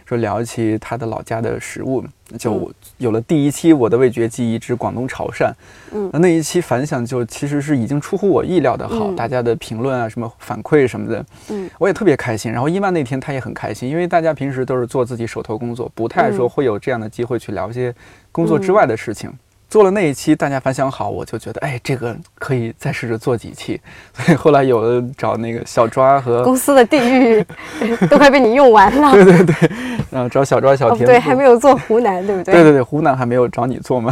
[0.10, 2.04] 说聊起他的老家的食物，
[2.40, 5.46] 就有了第一期《我的味觉记忆之广东潮汕》。
[5.92, 12.52] 嗯，那一期反响就其实是已经出乎我意料的好，大家的评论啊，什么反馈什么的，嗯，我也特别开心。
[12.52, 17.94] 然后伊曼那天他也很开心，因为大家平时都是做自己手头工作，不太说会有这样的机会去聊一些
[18.32, 19.32] 工作之外的事情。
[19.70, 23.80] 做了那一期，大家反响好，我就觉得，哎，这个可以再试着做几期。
[24.14, 27.46] 所以后来有了找那个小抓和公司的地域
[28.10, 29.14] 都快被你用完了。
[29.24, 29.72] 对对对，
[30.10, 31.06] 然后找小抓小田。
[31.06, 32.54] 对，还没有做湖南，对不对？
[32.56, 34.12] 对对对，湖南还没有找你做嘛。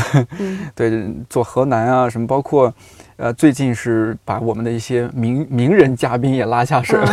[0.76, 2.72] 对，做河南啊什么，包括
[3.16, 7.08] 呃，最近是把我们的一些名名人嘉宾也拉下水了，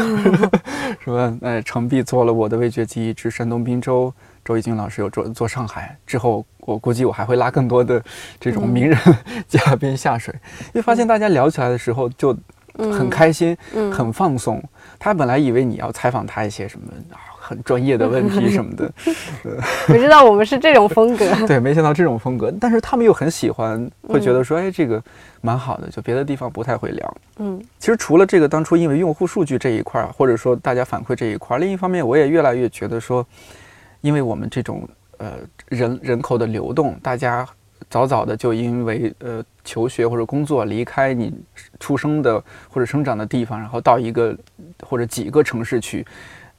[1.03, 1.35] 是吧？
[1.41, 4.13] 哎，程璧做了我的味觉记忆之山东滨州。
[4.45, 8.03] 周轶君老师有做做上海之后，我估计我还会拉更多的
[8.39, 8.99] 这种名人
[9.49, 10.35] 嘉宾下水，
[10.69, 12.37] 因为发现大家聊起来的时候就
[12.77, 13.57] 很开心，
[13.93, 14.63] 很放松。
[14.99, 16.87] 他本来以为你要采访他一些什么
[17.39, 18.91] 很专业的问题 什么的，
[19.87, 21.27] 不知道我们是这种风格。
[21.47, 25.03] 对，没想到这种风格，但是他们又很喜欢，会觉得说，哎，这个
[25.41, 27.17] 蛮好的，就别的地方不太会聊。
[27.39, 33.27] 嗯，其实除了这个当初因为用户数据这一块儿，或者说大家反馈这一块儿，另一方面我也越来越觉得说。
[34.05, 34.87] 因为我们这种
[35.17, 35.39] 呃
[35.71, 37.49] 人人口的流动，大家
[37.89, 41.33] 早早的就因为呃求学或者工作离开你
[41.81, 42.39] 出生的
[42.69, 44.37] 或者生长的地方，然后到一个
[44.83, 46.07] 或者几个城市去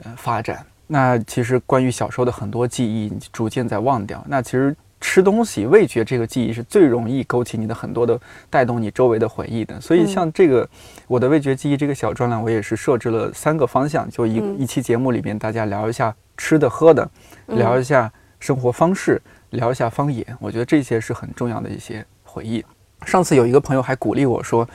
[0.04, 0.66] 呃发展。
[0.88, 4.26] 那其实关于小时候的很多记忆，你逐渐在忘掉。
[4.28, 4.76] 那其实。
[5.08, 9.80] 吃东西味觉这个记忆是最容易勾起你的很多的带动你周围的回忆的。
[9.80, 10.68] 所以像这个
[11.08, 17.08] 我的味觉记忆这个小专栏，我也是设置了三个方向，就一一期节目里面大家聊一下吃的喝的，
[17.46, 20.26] 聊一下生活方式，聊一下方言。
[20.40, 22.66] 我觉得这些是很重要的一些回忆。
[23.06, 24.68] 上次有一个朋友还鼓励我说：“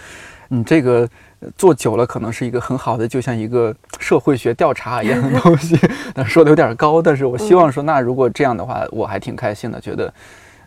[0.47, 1.09] 你这个
[1.57, 5.75] 做久了，可能是一个很好的，就像一个社会学调查一样的东西。
[6.15, 10.13] ”但说的有点高，但是我希望说，那如果这样的话，我还挺开心的，觉得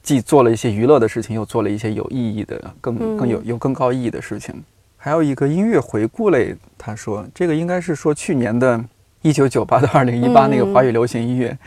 [0.02, 4.64] 既做了一些娱乐的事情，又做了一些有意义的、更更有有更高意义的事情。
[4.98, 8.84] 还有一个音乐回顾类，他说这个应该是说去年的
[9.22, 11.58] 一九九八到二零一八那个华语流行音乐。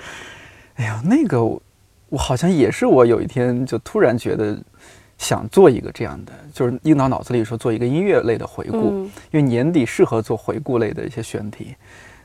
[0.76, 4.58] 哎呀，那个我好像也是，我有一天就突然觉得。
[5.18, 8.90] 想做一个这样的，就是硬到脑子里说做一个音乐类的回顾，
[9.30, 11.74] 因为年底适合做回顾类的一些选题。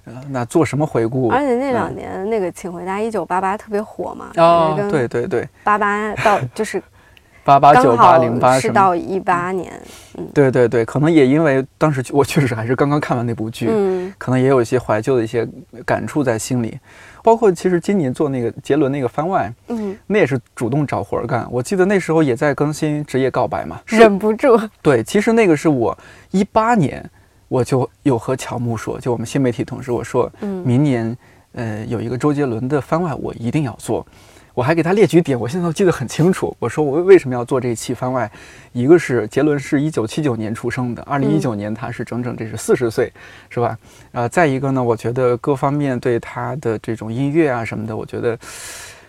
[0.03, 1.27] 呃，那做什么回顾？
[1.29, 4.31] 而且那两年那个《请回答一九八八》特别火嘛。
[4.37, 5.47] 哦，对对对。
[5.63, 6.81] 八八到就是
[7.45, 9.71] 八八九八零八是到一八年。
[10.17, 15.47] 嗯，对对对，可能也因为当时我确实还是刚刚看完那部剧，嗯，可能也有一些怀旧的一些
[15.85, 16.79] 感触在心里。
[17.23, 21.47] 包括其实今年做那个杰伦那个番外，嗯，那也是主动找活儿干。
[21.51, 24.59] 我记得那时候也在更新《职业告白》嘛，忍不住。
[24.81, 25.97] 对，其实那个是我
[26.31, 27.07] 一八年
[27.47, 31.15] 我就有和乔木说，就我们新媒体同事，我说，嗯，明年
[31.53, 34.05] 呃有一个周杰伦的番外，我一定要做。
[34.53, 36.55] 我还给他列举点，我现在都记得很清楚。
[36.59, 38.29] 我说我为为什么要做这一期番外？
[38.73, 43.11] 一个是杰伦是一九七九年出生的，二零一九年他是整整这是四十岁，
[43.49, 43.77] 是吧？
[44.11, 48.37] 呃，再一个呢，我觉得各方面对他的这种音乐啊什么的，我觉得，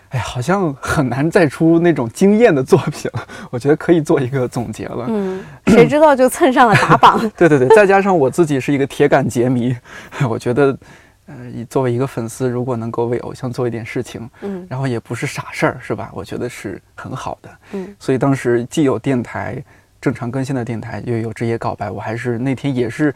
[0.09, 3.27] 哎呀，好像很难再出那种惊艳的作品了。
[3.49, 5.05] 我觉得可以做一个总结了。
[5.09, 7.19] 嗯， 谁知道就蹭上了打榜。
[7.35, 9.75] 对对对，再加上我自己是一个铁杆杰迷，
[10.29, 10.77] 我觉得。
[11.25, 11.35] 呃，
[11.69, 16.11] 作为一个粉丝，如果能够为偶像做一点事情，嗯，然后也不是傻事儿，是吧？
[16.13, 17.95] 我觉得是很好的，嗯。
[17.97, 19.63] 所以当时既有电台
[20.01, 23.15] 正常更新的电台，又有职业告白，我还是那天也是，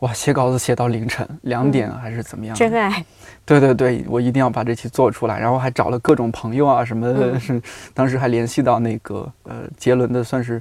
[0.00, 2.54] 哇，写稿子写到凌晨两点还是怎么样？
[2.54, 3.04] 真爱。
[3.46, 7.60] 对对对，我一定要把这期做出来，然后还找了各种朋友啊什么的，是
[7.94, 10.60] 当时还联系到那个呃杰伦的算是。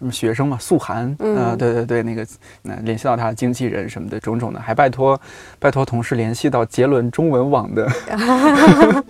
[0.00, 2.26] 什么学生嘛，素涵啊，对对对，那个
[2.62, 5.20] 那联系到他的经纪人什么的种种的，还拜托
[5.58, 7.86] 拜托同事联系到杰伦中文网的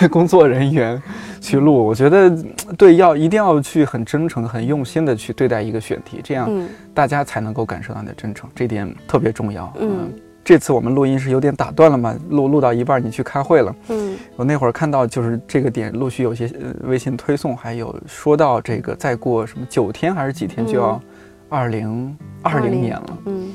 [0.10, 1.00] 工作人员
[1.42, 1.74] 去录。
[1.86, 2.34] 我觉得
[2.78, 6.50] 对，要一定要去很真诚、很用心的去对待一个选题，这样
[6.94, 9.70] 大家才能够感受到你的真诚，这点特别重要。
[9.78, 10.10] 嗯。
[10.46, 12.14] 这次我们录音是有点打断了嘛？
[12.28, 13.74] 录录到一半，你去开会了。
[13.88, 16.48] 嗯，我那会儿看到就是这个点，陆续有些
[16.84, 21.02] 微信推送，还有说到这个再过什么九天还是几天就要
[21.48, 23.18] 二零二零年了。
[23.24, 23.52] 嗯，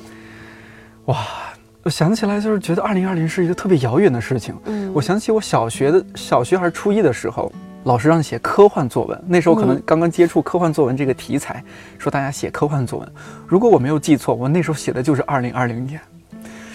[1.06, 1.26] 哇，
[1.84, 4.54] 我想起来就是觉得二零二零是一个特别遥远的事情。
[4.66, 7.50] 嗯，我想起我小学的小学还是初一的时候，
[7.86, 11.64] 老师让你写科幻作文，那时候可能刚刚接触科幻作文这个题材，
[11.98, 13.10] 说大家写科幻作文。
[13.48, 15.98] 如果我没有记错，我那时候写的就是二零二零年。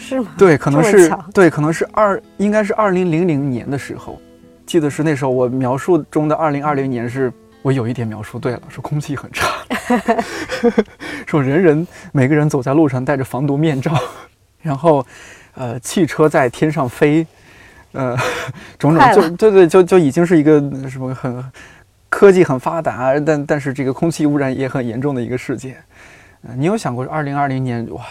[0.06, 0.32] 是吗？
[0.38, 4.20] 对，可能是对，可能是二，应该是二零零零年的时候，
[4.64, 9.48] 记得是那时候我描述中的二零二零年是，我有一点描述对了，说空气很差，
[11.26, 13.92] 说人人每个人走在路上戴着防毒面罩，
[14.62, 15.04] 然后，
[15.54, 17.26] 呃，汽车在天上飞，
[17.90, 18.16] 呃，
[18.78, 21.44] 种种就对对，就就已经是一个什么很
[22.08, 25.76] 科技很发达，但但是这个空气污染也很严重的一个世界。
[26.56, 28.04] 你有想过二零二零年哇？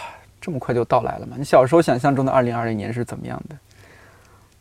[0.46, 1.34] 这么快就到来了吗？
[1.36, 3.56] 你小时候想象中的二零二零年是怎么样的？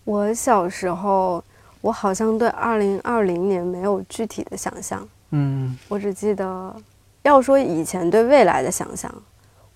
[0.03, 1.43] 我小时候，
[1.79, 5.07] 我好像对二零二零年没有具体的想象。
[5.29, 6.75] 嗯，我只记得，
[7.21, 9.13] 要说以前对未来的想象，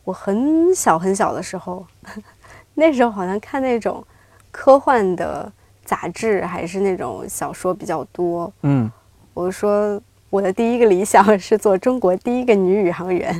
[0.03, 1.85] 我很小很小的时候，
[2.73, 4.03] 那时候好像看那种
[4.49, 5.51] 科幻的
[5.85, 8.51] 杂志，还是那种小说比较多。
[8.63, 8.91] 嗯，
[9.35, 10.01] 我说
[10.31, 13.39] 我的第一个理想是做中国第一个女宇航员。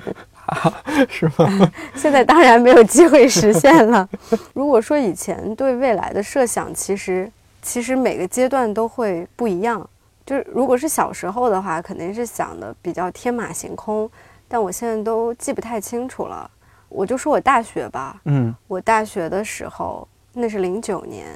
[1.10, 1.72] 是吗？
[1.96, 4.08] 现在当然没有机会实现了。
[4.54, 7.32] 如果说以前对未来的设想，其实
[7.62, 9.88] 其实每个阶段都会不一样。
[10.26, 14.10] 就是如果是小时候的话，肯定是想的比较天马行空，
[14.48, 16.50] 但我现在都记不太清楚了。
[16.88, 21.28] 我就说我大学吧，嗯，我大学的时候那是零九年，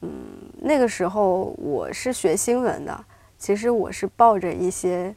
[0.00, 0.10] 嗯，
[0.60, 3.04] 那个时候我是学新闻的，
[3.38, 5.14] 其实我是抱着一些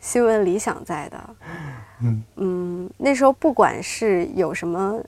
[0.00, 1.36] 新闻理想在的。
[2.00, 5.02] 嗯嗯，那时候不管是有什么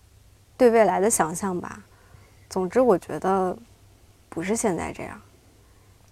[0.57, 1.81] 对未来的想象吧，
[2.49, 3.57] 总之我觉得
[4.29, 5.21] 不是现在这样。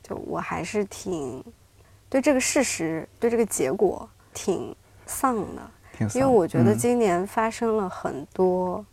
[0.02, 1.42] 就我还是挺
[2.08, 4.72] 对这个事实、对这个结果挺
[5.04, 8.84] 丧的，因为我觉得今年发生了很多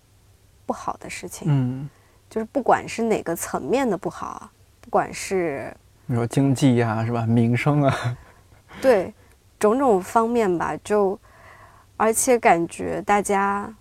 [0.66, 1.48] 不好的事情。
[1.52, 1.88] 嗯，
[2.30, 4.50] 就是不管是哪个层面的不好，
[4.82, 5.72] 不管是
[6.08, 7.28] 你说经济呀，是吧？
[7.28, 8.18] 民生啊，
[8.82, 9.14] 对，
[9.60, 11.20] 种种方面吧，就
[11.98, 13.74] 而且感觉大家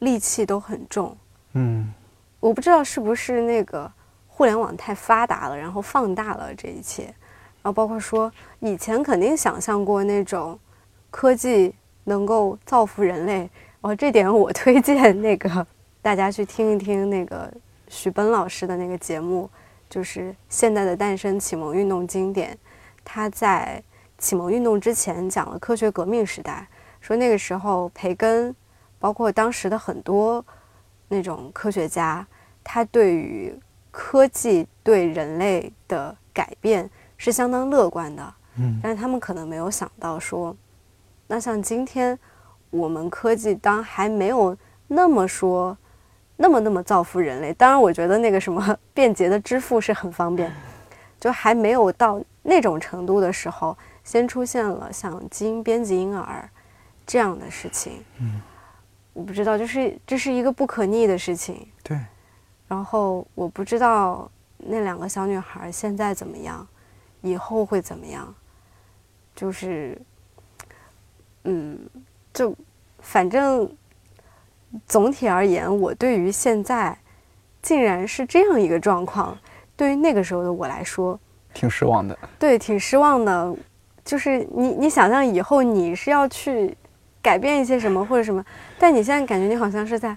[0.00, 1.16] 戾气都很重。
[1.52, 1.92] 嗯，
[2.40, 3.90] 我不知道是不是那个
[4.26, 8.30] 互联网太发达了，然后放大了这一切，然后包括说
[8.60, 10.58] 以前肯定想象过那种
[11.10, 11.74] 科技
[12.04, 13.48] 能够造福人类，
[13.80, 15.66] 哦，这点我推荐那个
[16.02, 17.52] 大家去听一听那个
[17.88, 19.48] 徐奔老师的那个节目。
[19.88, 22.58] 就是现代的诞生，启蒙运动经典。
[23.04, 23.80] 他在
[24.18, 26.66] 启蒙运动之前讲了科学革命时代，
[27.06, 28.52] 说那个时候培根，
[28.98, 30.44] 包括当时的很多
[31.06, 32.26] 那种科学家，
[32.64, 33.56] 他对于
[33.92, 38.34] 科技对人类的改变是相当乐观的。
[38.56, 40.56] 嗯，但是他们可能没有想到说，
[41.28, 42.18] 那像今天
[42.70, 44.56] 我们科技当还没有
[44.88, 45.78] 那么说。
[46.38, 50.52] 那么那么造福人类，当然我觉得那个什么 便捷的支付是很方便，
[51.18, 56.46] 就还没有到那种程度的时候，先出现了像基因编辑婴儿
[57.06, 58.04] 这样的事情。
[58.18, 58.40] 嗯，
[59.12, 61.66] 我不知道，就是这是一个不可逆的事情。
[61.82, 61.98] 对。
[62.68, 66.66] 然后我不知道那两个小女孩现在怎么样，
[67.22, 68.34] 以后会怎么样，
[69.34, 69.96] 就是，
[71.44, 71.78] 嗯，
[72.34, 72.54] 就
[72.98, 73.70] 反正。
[74.84, 76.94] 总体而言，我对于现在
[77.62, 79.38] 竟然是这样一个状况，
[79.74, 81.18] 对于那个时候的我来说，
[81.54, 82.18] 挺失望的。
[82.38, 83.56] 对，挺失望的。
[84.04, 86.76] 就是你，你想象以后你是要去
[87.26, 88.44] 改变一些什么或者什么，
[88.78, 90.16] 但你现在感觉你好像是在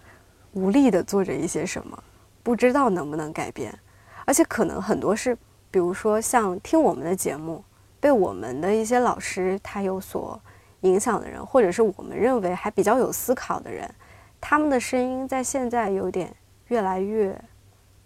[0.53, 2.03] 无力的做着一些什么，
[2.43, 3.74] 不知道能不能改变。
[4.26, 5.36] 而且可能很多是，
[5.72, 7.64] 比如说像听我们的节目，
[7.99, 10.39] 被我们的一些老师他有所
[10.82, 13.89] 影响的人，或者是我们认为还比较有思考的人。
[14.39, 16.32] 他们的声音在现在有点
[16.68, 17.36] 越来越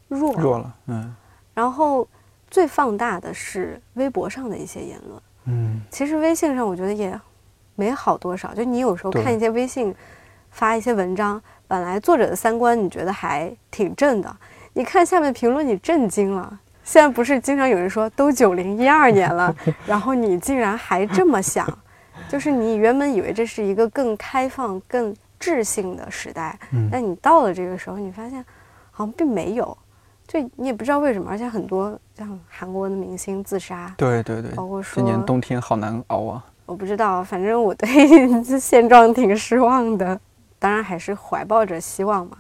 [0.08, 1.14] 弱弱了，嗯。
[1.54, 2.08] 然后
[2.50, 5.82] 最放大的是微博上的一些言论，嗯。
[5.92, 7.20] 其实微信上我觉得也
[7.76, 9.94] 没好多少，就你有时候看一些微信
[10.52, 14.36] 发一些文章，本来作者的三观你觉得还挺正的，
[14.74, 16.60] 你看下面评论你震惊了。
[16.84, 19.56] 现在不是经常有人说都九零一二年了，
[19.88, 21.66] 然后你竟然还这么想，
[22.28, 26.60] 就是你原本以为这是一个更开放、更智性的时代，
[26.92, 28.44] 但你到了这个时候，你发现
[28.92, 29.78] 好像并没有，
[30.28, 36.44] 就你也不知道为什么，而且很多像韩国的明星自杀，对对对，包括说今年冬天好难熬啊。
[36.66, 37.90] 我不知道，反正我对
[38.60, 40.20] 现状挺失望的，
[40.60, 42.38] 当然还是怀抱着希望嘛。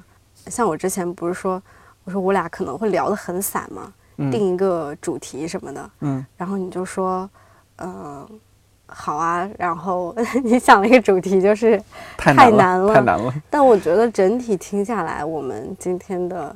[0.48, 1.62] 像我之前不是说，
[2.04, 3.94] 我说我俩可能会聊得很散嘛，
[4.32, 7.30] 定一个主题什么的，嗯，然后你就说，
[7.78, 8.28] 嗯。
[8.96, 11.82] 好啊，然后 你想了一个主题，就是
[12.16, 13.34] 太难了，太难了。
[13.50, 16.56] 但我觉得整体听下来，我们今天的，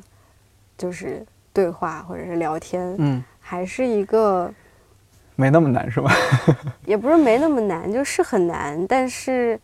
[0.76, 4.48] 就是对话或者是聊天，嗯，还是一个
[5.38, 6.10] 没那么难，是吧？
[6.84, 8.84] 也不是没那么难，就是很难。
[8.88, 9.58] 但是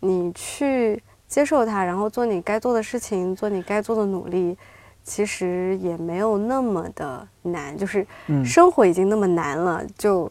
[0.00, 4.58] 你去接受它，然后做你该做的事情，做你该做的努力，
[5.04, 7.78] 其实也没有那么的难。
[7.78, 8.04] 就是
[8.44, 10.30] 生活已经那么难了，就。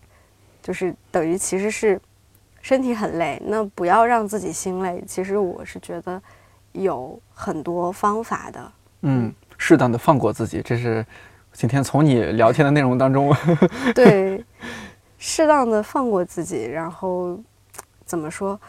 [0.63, 1.99] 就是等于其实是
[2.61, 5.03] 身体很累，那不要让自己心累。
[5.07, 6.21] 其实我是觉得
[6.73, 8.71] 有很多方法的。
[9.01, 11.03] 嗯，适当的放过自己，这是
[11.53, 13.35] 今天从你聊天的内容当中。
[13.93, 14.43] 对，
[15.17, 17.39] 适当的放过自己，然后
[18.05, 18.59] 怎么说？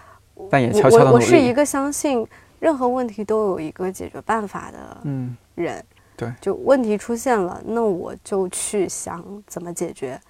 [0.51, 2.27] 但也悄悄的我我是一个相信
[2.59, 5.85] 任何问题都有一个解决办法的嗯人。
[6.17, 10.21] 对，就问题出现了，那我就去想怎么解决。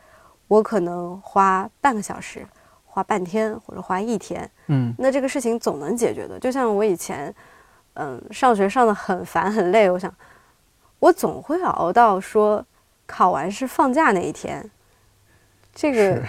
[0.46, 2.46] 我可能花半个小时，
[2.84, 6.38] 花半天，或者花一天，嗯，那这个事情总能解决的。
[6.38, 7.34] 就像我以前，
[7.94, 10.12] 嗯，上学上的很烦很累，我想，
[11.02, 12.64] 我总会熬到说
[13.06, 14.64] 考完试放假那一天。
[15.74, 16.22] 这个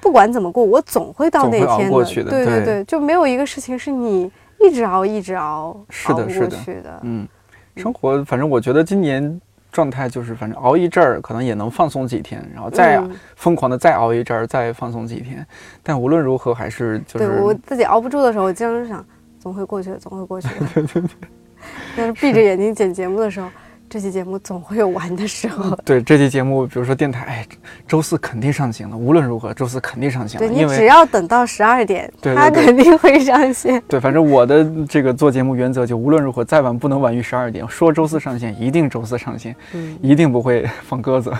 [0.00, 2.04] 不管怎么过，我总会到那天的。
[2.24, 6.48] 对对对，就没有一个事情是你一直熬一直熬是的，是
[6.80, 6.98] 的。
[7.02, 7.28] 嗯，
[7.76, 9.38] 生活反正我觉得今年。
[9.74, 13.02] 状态就是，反正熬一阵儿，可能也能放松几天，然后再
[13.34, 15.44] 疯狂的再熬一阵儿，再放松几天。
[15.82, 19.04] 但无论如何，还是就是我自己熬不住的时候，我经常想，
[19.40, 21.02] 总会过去的，总会过去的。
[21.96, 23.48] 但是闭着眼睛剪节目的时候。
[23.88, 25.76] 这期节目总会有完的时候。
[25.84, 27.46] 对，这期节目，比如说电台，哎，
[27.86, 28.96] 周四肯定上线了。
[28.96, 30.46] 无论如何，周四肯定上线了。
[30.46, 33.80] 对你只要等到十二点，它肯定会上线。
[33.86, 37.68] 对，反正我的这个做节目原则就无论如何再晚不能晚于十二点。
[37.68, 41.32] 说周四上线，一定周四上线，嗯，一定不会放鸽子。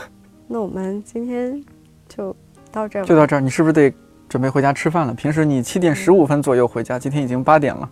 [0.47, 1.61] 那我们今天
[2.09, 2.36] 就
[2.70, 3.40] 到这儿，就到这儿。
[3.40, 3.92] 你是不是得
[4.28, 5.14] 准备回家吃饭了？
[5.14, 7.90] 平时你七点十五分左右回家，今天已经八点了。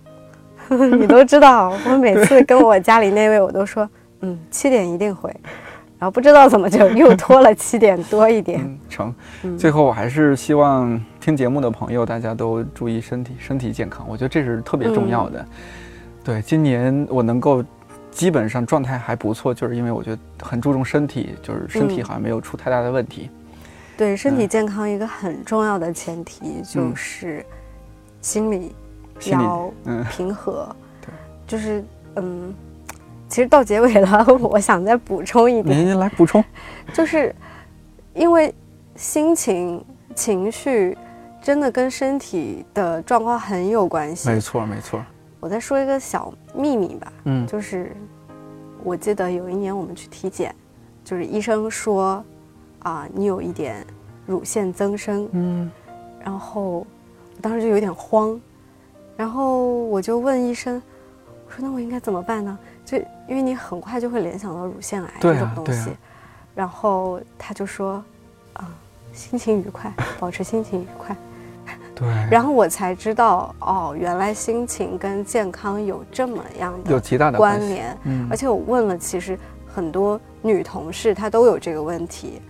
[0.71, 3.89] 你都知道，我每次跟我家里那位，我都说。
[4.23, 5.31] 嗯，七点一定回，
[5.99, 8.79] 然后不知道怎么就 又拖了七点多一点。
[8.89, 9.15] 成，
[9.59, 15.47] 最后我还是希望听节目的朋友大家都注意身体，身体健康，我觉得这是特别重要的。
[16.25, 17.65] 对，今年我能够
[18.11, 23.29] 基本上状态还不错，就是因为我觉得很注重身体，就是身体好像没有出太大的问题。
[23.97, 27.45] 对，身体健康一个很重要的前提就是
[28.21, 28.75] 心理
[29.27, 29.73] 要
[30.11, 30.75] 平和。
[31.01, 31.13] 对，
[31.47, 31.85] 就是
[32.17, 32.55] 嗯，
[33.33, 35.87] 其实到结尾了， 我想再补充一点。
[35.87, 36.45] 您来补充，
[36.93, 37.35] 就是
[38.13, 38.55] 因为
[38.95, 39.83] 心情、
[40.15, 40.95] 情绪
[41.41, 44.29] 真的跟身体的状况很有关系。
[44.29, 45.03] 没错，没错。
[45.41, 47.97] 我再说一个小秘密吧，嗯，就是
[48.85, 50.55] 我记得有一年我们去体检，
[51.03, 52.23] 就是医生说，
[52.81, 53.83] 啊，你有一点
[54.27, 55.71] 乳腺增生，嗯，
[56.23, 56.87] 然后我
[57.41, 58.39] 当时就有点慌，
[59.17, 60.83] 然后我就问医生，
[61.47, 62.59] 我说那我应该怎么办呢？
[62.93, 65.91] 就因为你很快就会联想到乳腺癌这种东西，
[66.55, 68.05] 然后他就说，
[68.53, 68.69] 啊，
[69.15, 69.91] 心情愉快，
[70.21, 71.17] 保持心情愉快。
[71.95, 77.97] 对， 然后我才知道，哦，原来心情跟健康有这么样的有极大的关联。
[78.05, 79.39] 嗯，而且我问了，其实
[79.75, 82.43] 很多女同事她都有这个问题，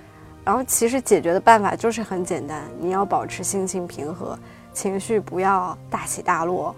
[0.44, 4.36] 然后其实解决的办法就是很简单，你要保持心情平和，
[4.72, 6.74] 情绪不要大起大落，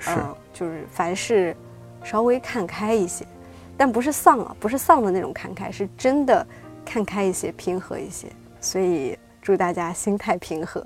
[0.00, 0.10] 是，
[0.52, 1.56] 就是凡事
[2.04, 3.26] 稍微看开一些，
[3.78, 6.46] 但不是丧啊，不是丧的那种看开，是真的
[6.84, 8.28] 看开一些，平和一些。
[8.60, 10.84] 所以祝大家心态平和。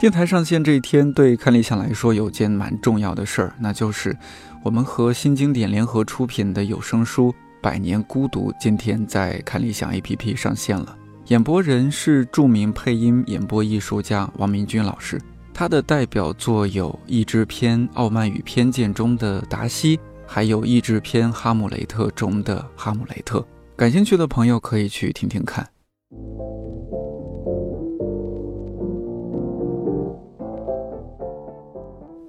[0.00, 4.16] 电台上线这一天，对看理想来说有件蛮重要的事儿，那就是
[4.62, 7.32] 我们和新经典联合出品的有声书
[7.64, 10.94] 《百年孤独》今天在看理想 APP 上线了。
[11.28, 15.18] 演播人是著名配音演播艺术家王明军老师，
[15.54, 19.98] 他的代表作有《译制片《傲慢与偏见》中的达西。
[20.26, 23.42] 还有译制片《哈姆雷特》中的哈姆雷特，
[23.76, 25.66] 感兴趣的朋友可以去听听看。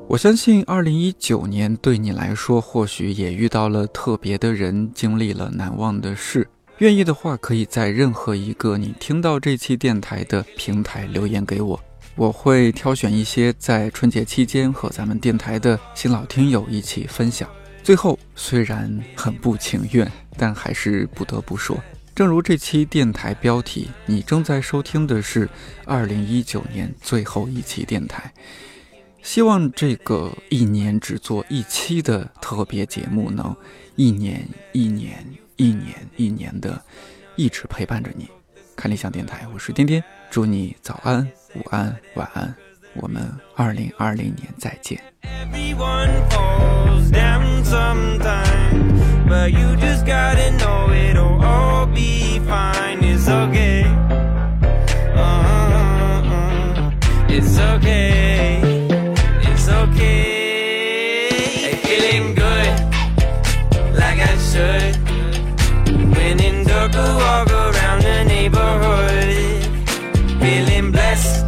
[0.08, 6.48] 我相信，二零一九年对你来说，或许也遇到了特别的人，经历了难忘的事。
[6.78, 11.82] 愿意的话，可以在任何一个你听到这期电台的平台留言给我，
[12.16, 17.50] 我会挑选一些在春节期间和咱们电台的新老听友一起分享。
[17.82, 21.84] 最后，虽然很不情愿，但还是不得不说，
[22.14, 25.50] 正如这期电台标题，你正在收听的是
[25.84, 28.32] 二零一九年最后一期电台。
[29.26, 33.54] 希望这个一年只做一期的特别节目，能
[33.96, 36.80] 一年一年一年一年的
[37.36, 38.30] 一直陪伴着你。
[38.76, 42.56] 看理想电台，我是天天，祝你早安、午安、晚安。
[42.94, 45.02] 我们二零二零年再见。
[59.96, 61.30] Okay.
[61.62, 62.74] Hey, feeling good,
[63.96, 64.96] like I should.
[66.16, 69.64] When in darker, walk around the neighborhood.
[70.42, 71.46] Feeling blessed,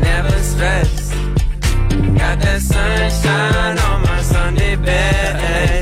[0.00, 1.12] never stressed.
[2.18, 5.81] Got that sunshine on my Sunday best.